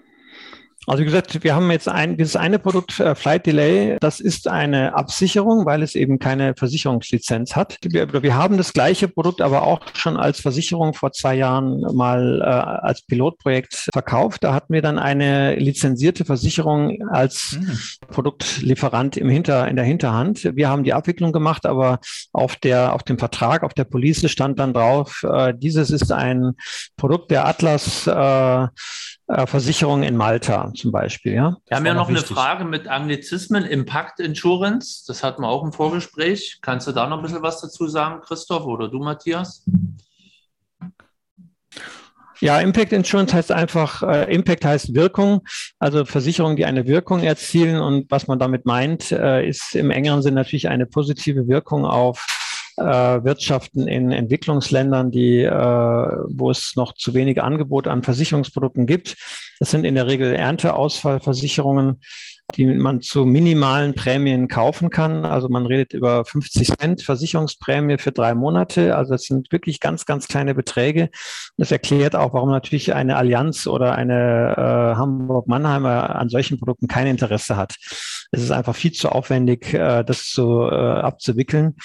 [0.88, 4.48] Also wie gesagt, wir haben jetzt ein, dieses eine Produkt, äh, Flight Delay, das ist
[4.48, 7.78] eine Absicherung, weil es eben keine Versicherungslizenz hat.
[7.84, 12.41] Wir, wir haben das gleiche Produkt aber auch schon als Versicherung vor zwei Jahren mal
[12.41, 14.44] äh, als Pilotprojekt verkauft.
[14.44, 17.80] Da hatten wir dann eine lizenzierte Versicherung als mhm.
[18.07, 20.56] Produktlieferant im Hinter, in der Hinterhand.
[20.56, 21.99] Wir haben die Abwicklung gemacht, aber
[22.34, 26.53] auf der, auf dem Vertrag, auf der Police stand dann drauf, äh, dieses ist ein
[26.98, 28.68] Produkt der Atlas, äh, äh,
[29.28, 31.34] Versicherung in Malta zum Beispiel.
[31.34, 31.58] Ja?
[31.68, 35.64] Wir haben ja noch, noch eine Frage mit Anglizismen, Impact Insurance, das hatten wir auch
[35.64, 36.60] im Vorgespräch.
[36.62, 39.66] Kannst du da noch ein bisschen was dazu sagen, Christoph oder du, Matthias?
[42.42, 45.42] Ja, Impact Insurance heißt einfach, äh, Impact heißt Wirkung,
[45.80, 47.80] also Versicherungen, die eine Wirkung erzielen.
[47.82, 52.26] Und was man damit meint, äh, ist im engeren Sinn natürlich eine positive Wirkung auf
[52.78, 59.18] äh, Wirtschaften in Entwicklungsländern, die, äh, wo es noch zu wenig Angebot an Versicherungsprodukten gibt.
[59.60, 62.02] Das sind in der Regel Ernteausfallversicherungen
[62.54, 65.26] die man zu minimalen Prämien kaufen kann.
[65.26, 68.96] Also man redet über 50 Cent Versicherungsprämie für drei Monate.
[68.96, 71.10] Also das sind wirklich ganz, ganz kleine Beträge.
[71.58, 77.08] Das erklärt auch, warum natürlich eine Allianz oder eine äh, Hamburg-Mannheimer an solchen Produkten kein
[77.08, 77.76] Interesse hat.
[78.32, 81.76] Es ist einfach viel zu aufwendig, äh, das zu, äh, abzuwickeln.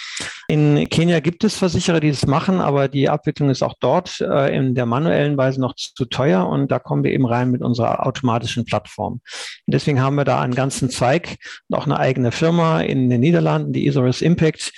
[0.51, 4.53] In Kenia gibt es Versicherer, die das machen, aber die Abwicklung ist auch dort äh,
[4.53, 8.05] in der manuellen Weise noch zu teuer und da kommen wir eben rein mit unserer
[8.05, 9.13] automatischen Plattform.
[9.13, 9.23] Und
[9.69, 11.37] deswegen haben wir da einen ganzen Zweig
[11.69, 14.73] und auch eine eigene Firma in den Niederlanden, die Isurus Impact,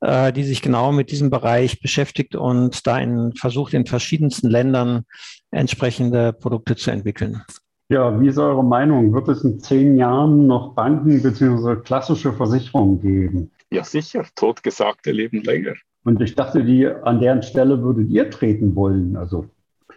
[0.00, 5.06] äh, die sich genau mit diesem Bereich beschäftigt und da in, versucht, in verschiedensten Ländern
[5.50, 7.42] entsprechende Produkte zu entwickeln.
[7.88, 9.12] Ja, wie ist eure Meinung?
[9.12, 11.82] Wird es in zehn Jahren noch Banken bzw.
[11.82, 13.50] klassische Versicherungen geben?
[13.70, 14.26] Ja, sicher.
[14.34, 15.74] Totgesagte leben länger.
[16.04, 19.16] Und ich dachte, die an deren Stelle würdet ihr treten wollen.
[19.16, 19.48] Also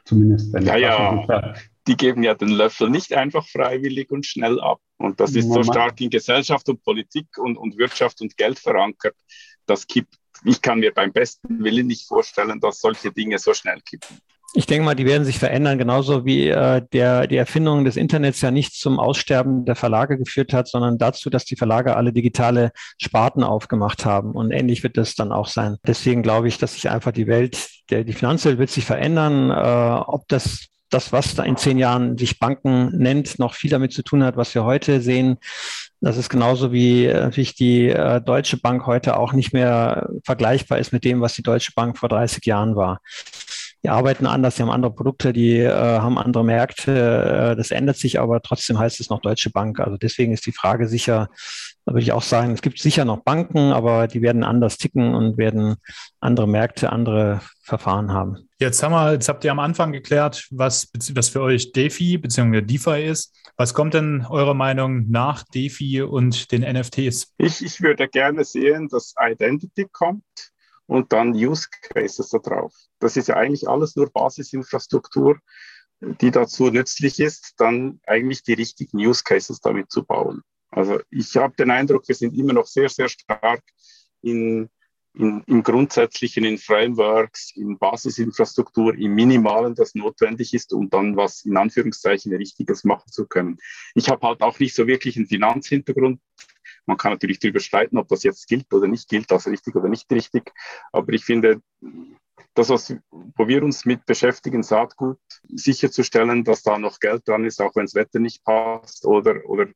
[0.05, 1.53] zumindest wenn ja, ja
[1.87, 4.79] die geben ja den Löffel nicht einfach freiwillig und schnell ab.
[4.97, 9.15] Und das ist so stark in Gesellschaft und Politik und, und Wirtschaft und Geld verankert.
[9.65, 10.15] Das kippt.
[10.45, 14.19] Ich kann mir beim besten Willen nicht vorstellen, dass solche Dinge so schnell kippen.
[14.53, 18.41] Ich denke mal, die werden sich verändern, genauso wie äh, der, die Erfindung des Internets
[18.41, 22.71] ja nicht zum Aussterben der Verlage geführt hat, sondern dazu, dass die Verlage alle digitale
[22.99, 24.31] Sparten aufgemacht haben.
[24.31, 25.77] Und ähnlich wird das dann auch sein.
[25.85, 29.51] Deswegen glaube ich, dass sich einfach die Welt, der, die Finanzwelt wird sich verändern.
[29.51, 33.93] Äh, ob das das, was da in zehn Jahren sich Banken nennt, noch viel damit
[33.93, 35.37] zu tun hat, was wir heute sehen.
[36.01, 40.79] Das ist genauso wie äh, natürlich die äh, Deutsche Bank heute auch nicht mehr vergleichbar
[40.79, 43.01] ist mit dem, was die Deutsche Bank vor 30 Jahren war.
[43.83, 47.51] Die arbeiten anders, die haben andere Produkte, die äh, haben andere Märkte.
[47.51, 49.79] Äh, das ändert sich, aber trotzdem heißt es noch Deutsche Bank.
[49.79, 51.29] Also deswegen ist die Frage sicher,
[51.85, 55.15] da würde ich auch sagen, es gibt sicher noch Banken, aber die werden anders ticken
[55.15, 55.77] und werden
[56.19, 58.49] andere Märkte, andere Verfahren haben.
[58.59, 62.61] Jetzt haben wir, jetzt habt ihr am Anfang geklärt, was, was für euch DeFi bzw.
[62.61, 63.33] DeFi ist.
[63.55, 67.33] Was kommt denn eurer Meinung nach DeFi und den NFTs?
[67.37, 70.23] Ich, ich würde gerne sehen, dass Identity kommt
[70.89, 72.73] und dann Use Cases da drauf.
[72.99, 75.39] Das ist ja eigentlich alles nur Basisinfrastruktur,
[76.01, 80.41] die dazu nützlich ist, dann eigentlich die richtigen Use Cases damit zu bauen.
[80.71, 83.61] Also ich habe den Eindruck, wir sind immer noch sehr, sehr stark
[84.21, 84.69] in,
[85.13, 91.45] in, im Grundsätzlichen, in Frameworks, in Basisinfrastruktur, im Minimalen, das notwendig ist, um dann was
[91.45, 93.57] in Anführungszeichen Richtiges machen zu können.
[93.93, 96.19] Ich habe halt auch nicht so wirklich einen Finanzhintergrund.
[96.89, 99.87] Man kann natürlich darüber streiten, ob das jetzt gilt oder nicht gilt, also richtig oder
[99.87, 100.51] nicht richtig.
[100.91, 101.61] Aber ich finde,
[102.55, 107.61] das, was, wo wir uns mit beschäftigen, Saatgut, sicherzustellen, dass da noch Geld dran ist,
[107.61, 109.67] auch wenn das Wetter nicht passt oder, oder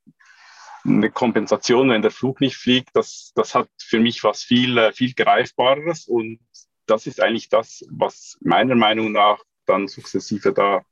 [0.83, 4.91] eine Kompensation, wenn der Flug nicht fliegt, das, das hat für mich was viel, äh,
[4.91, 6.39] viel Greifbareres und
[6.87, 9.37] das ist eigentlich das, was meiner Meinung nach
[9.67, 10.83] dann sukzessive da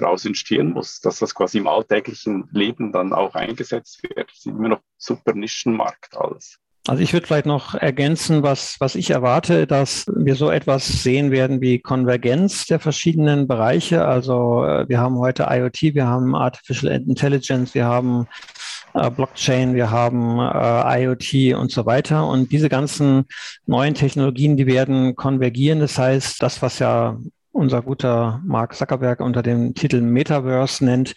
[0.00, 4.30] daraus entstehen muss, dass das quasi im alltäglichen Leben dann auch eingesetzt wird.
[4.30, 6.58] Ist immer noch super Nischenmarkt alles.
[6.88, 11.30] Also ich würde vielleicht noch ergänzen, was, was ich erwarte, dass wir so etwas sehen
[11.30, 14.06] werden wie Konvergenz der verschiedenen Bereiche.
[14.06, 18.26] Also äh, wir haben heute IoT, wir haben Artificial Intelligence, wir haben
[18.94, 22.26] äh, Blockchain, wir haben äh, IoT und so weiter.
[22.26, 23.26] Und diese ganzen
[23.66, 25.80] neuen Technologien, die werden konvergieren.
[25.80, 27.18] Das heißt, das, was ja
[27.52, 31.14] unser guter Mark Zuckerberg unter dem Titel Metaverse nennt,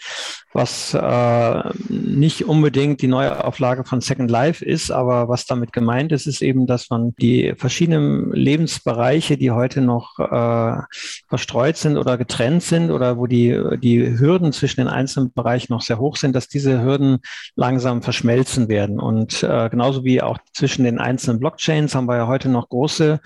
[0.54, 6.28] was äh, nicht unbedingt die Neuauflage von Second Life ist, aber was damit gemeint ist,
[6.28, 10.82] ist eben, dass man die verschiedenen Lebensbereiche, die heute noch äh,
[11.28, 15.82] verstreut sind oder getrennt sind oder wo die, die Hürden zwischen den einzelnen Bereichen noch
[15.82, 17.20] sehr hoch sind, dass diese Hürden
[17.56, 19.00] langsam verschmelzen werden.
[19.00, 23.20] Und äh, genauso wie auch zwischen den einzelnen Blockchains haben wir ja heute noch große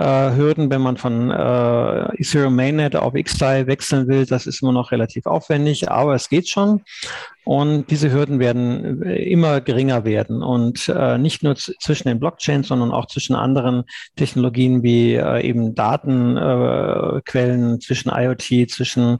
[0.00, 4.26] Hürden, wenn man von äh, Ethereum Mainnet auf XDAI wechseln will.
[4.26, 6.82] Das ist immer noch relativ aufwendig, aber es geht schon.
[7.44, 10.42] Und diese Hürden werden äh, immer geringer werden.
[10.42, 13.84] Und äh, nicht nur zwischen den Blockchains, sondern auch zwischen anderen
[14.16, 19.18] Technologien wie äh, eben Datenquellen, äh, zwischen IoT, zwischen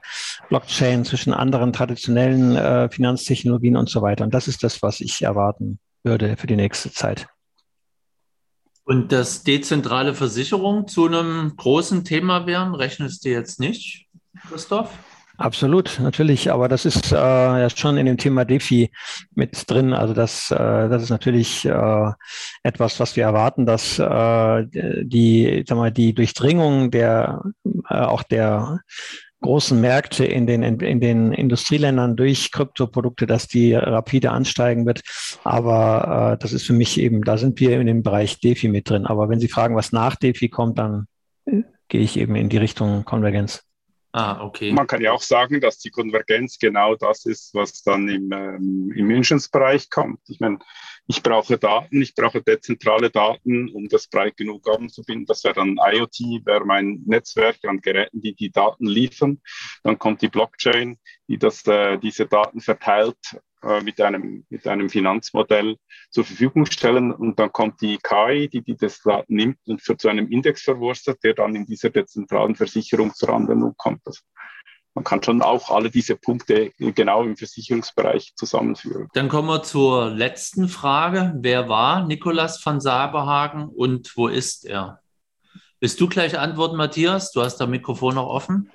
[0.48, 4.24] Blockchain, zwischen anderen traditionellen äh, Finanztechnologien und so weiter.
[4.24, 7.28] Und das ist das, was ich erwarten würde für die nächste Zeit.
[8.85, 14.06] Und dass dezentrale Versicherung zu einem großen Thema wären, rechnest du jetzt nicht,
[14.48, 14.90] Christoph?
[15.36, 18.93] Absolut, natürlich, aber das ist äh, ja schon in dem Thema DeFi
[19.35, 19.93] mit drin.
[19.93, 22.12] Also das, äh, das ist natürlich äh,
[22.62, 24.65] etwas, was wir erwarten, dass äh,
[25.02, 27.43] die, sag mal, die Durchdringung der
[27.89, 28.81] äh, auch der
[29.44, 35.02] großen Märkte in den, in den Industrieländern durch Kryptoprodukte, dass die rapide ansteigen wird.
[35.44, 38.88] Aber äh, das ist für mich eben, da sind wir in dem Bereich DeFi mit
[38.88, 39.04] drin.
[39.04, 41.06] Aber wenn Sie fragen, was nach DeFi kommt, dann
[41.88, 43.62] gehe ich eben in die Richtung Konvergenz.
[44.16, 44.70] Ah, okay.
[44.70, 48.92] Man kann ja auch sagen, dass die Konvergenz genau das ist, was dann im, ähm,
[48.94, 50.20] im Münchensbereich kommt.
[50.28, 50.60] Ich meine,
[51.08, 55.26] ich brauche Daten, ich brauche dezentrale Daten, um das breit genug anzubinden.
[55.26, 59.40] Das wäre dann IoT, wäre mein Netzwerk an Geräten, die die Daten liefern.
[59.82, 60.96] Dann kommt die Blockchain,
[61.26, 63.18] die das, äh, diese Daten verteilt
[63.66, 65.76] äh, mit, einem, mit einem Finanzmodell
[66.10, 67.12] zur Verfügung stellen.
[67.12, 71.22] Und dann kommt die KI, die, die das nimmt und für zu einem Index verwurstet,
[71.24, 74.00] der dann in dieser dezentralen Versicherung zur Anwendung kommt.
[74.04, 74.20] Also
[74.94, 79.08] man kann schon auch alle diese Punkte genau im Versicherungsbereich zusammenführen.
[79.14, 81.34] Dann kommen wir zur letzten Frage.
[81.38, 85.00] Wer war Nikolas van Saberhagen und wo ist er?
[85.85, 87.31] Willst du gleich antworten, Matthias?
[87.31, 88.70] Du hast das Mikrofon noch offen.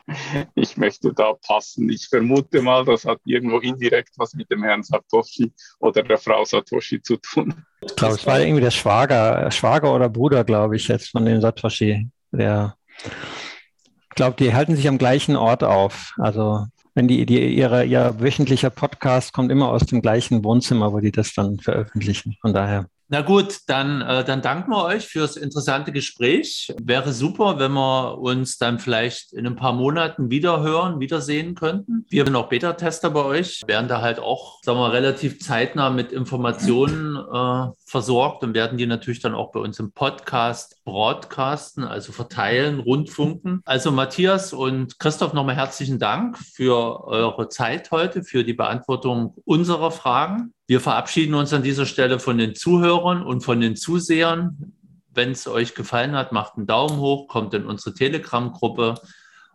[0.53, 1.89] Ich möchte da passen.
[1.89, 6.45] Ich vermute mal, das hat irgendwo indirekt was mit dem Herrn Satoshi oder der Frau
[6.45, 7.65] Satoshi zu tun.
[7.81, 11.41] Ich glaube, es war irgendwie der Schwager, Schwager oder Bruder, glaube ich, jetzt von dem
[11.41, 12.07] Satoshi.
[12.31, 16.13] Der ich glaube, die halten sich am gleichen Ort auf.
[16.19, 20.99] Also wenn die, die ihre, ihr wöchentlicher Podcast kommt immer aus dem gleichen Wohnzimmer, wo
[20.99, 22.37] die das dann veröffentlichen.
[22.39, 22.85] Von daher.
[23.11, 26.71] Na gut, dann, äh, dann danken wir euch fürs interessante Gespräch.
[26.79, 32.05] Wäre super, wenn wir uns dann vielleicht in ein paar Monaten wieder hören, wiedersehen könnten.
[32.09, 36.11] Wir sind auch Beta-Tester bei euch, werden da halt auch, sagen wir, relativ zeitnah mit
[36.11, 42.11] Informationen äh, versorgt und werden die natürlich dann auch bei uns im Podcast broadcasten, also
[42.11, 43.61] verteilen, rundfunken.
[43.63, 49.91] Also Matthias und Christoph, nochmal herzlichen Dank für eure Zeit heute, für die Beantwortung unserer
[49.91, 50.53] Fragen.
[50.65, 54.73] Wir verabschieden uns an dieser Stelle von den Zuhörern und von den Zusehern.
[55.13, 58.95] Wenn es euch gefallen hat, macht einen Daumen hoch, kommt in unsere Telegram-Gruppe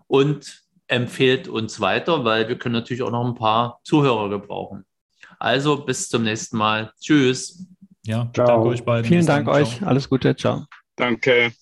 [0.06, 4.84] und empfehlt uns weiter, weil wir können natürlich auch noch ein paar Zuhörer gebrauchen.
[5.40, 6.92] Also bis zum nächsten Mal.
[7.00, 7.66] Tschüss.
[8.06, 8.46] Ja, Ciao.
[8.46, 9.04] danke euch beiden.
[9.04, 9.82] Vielen Dank euch.
[9.84, 10.36] Alles Gute.
[10.36, 10.66] Ciao.
[10.96, 11.52] Danke.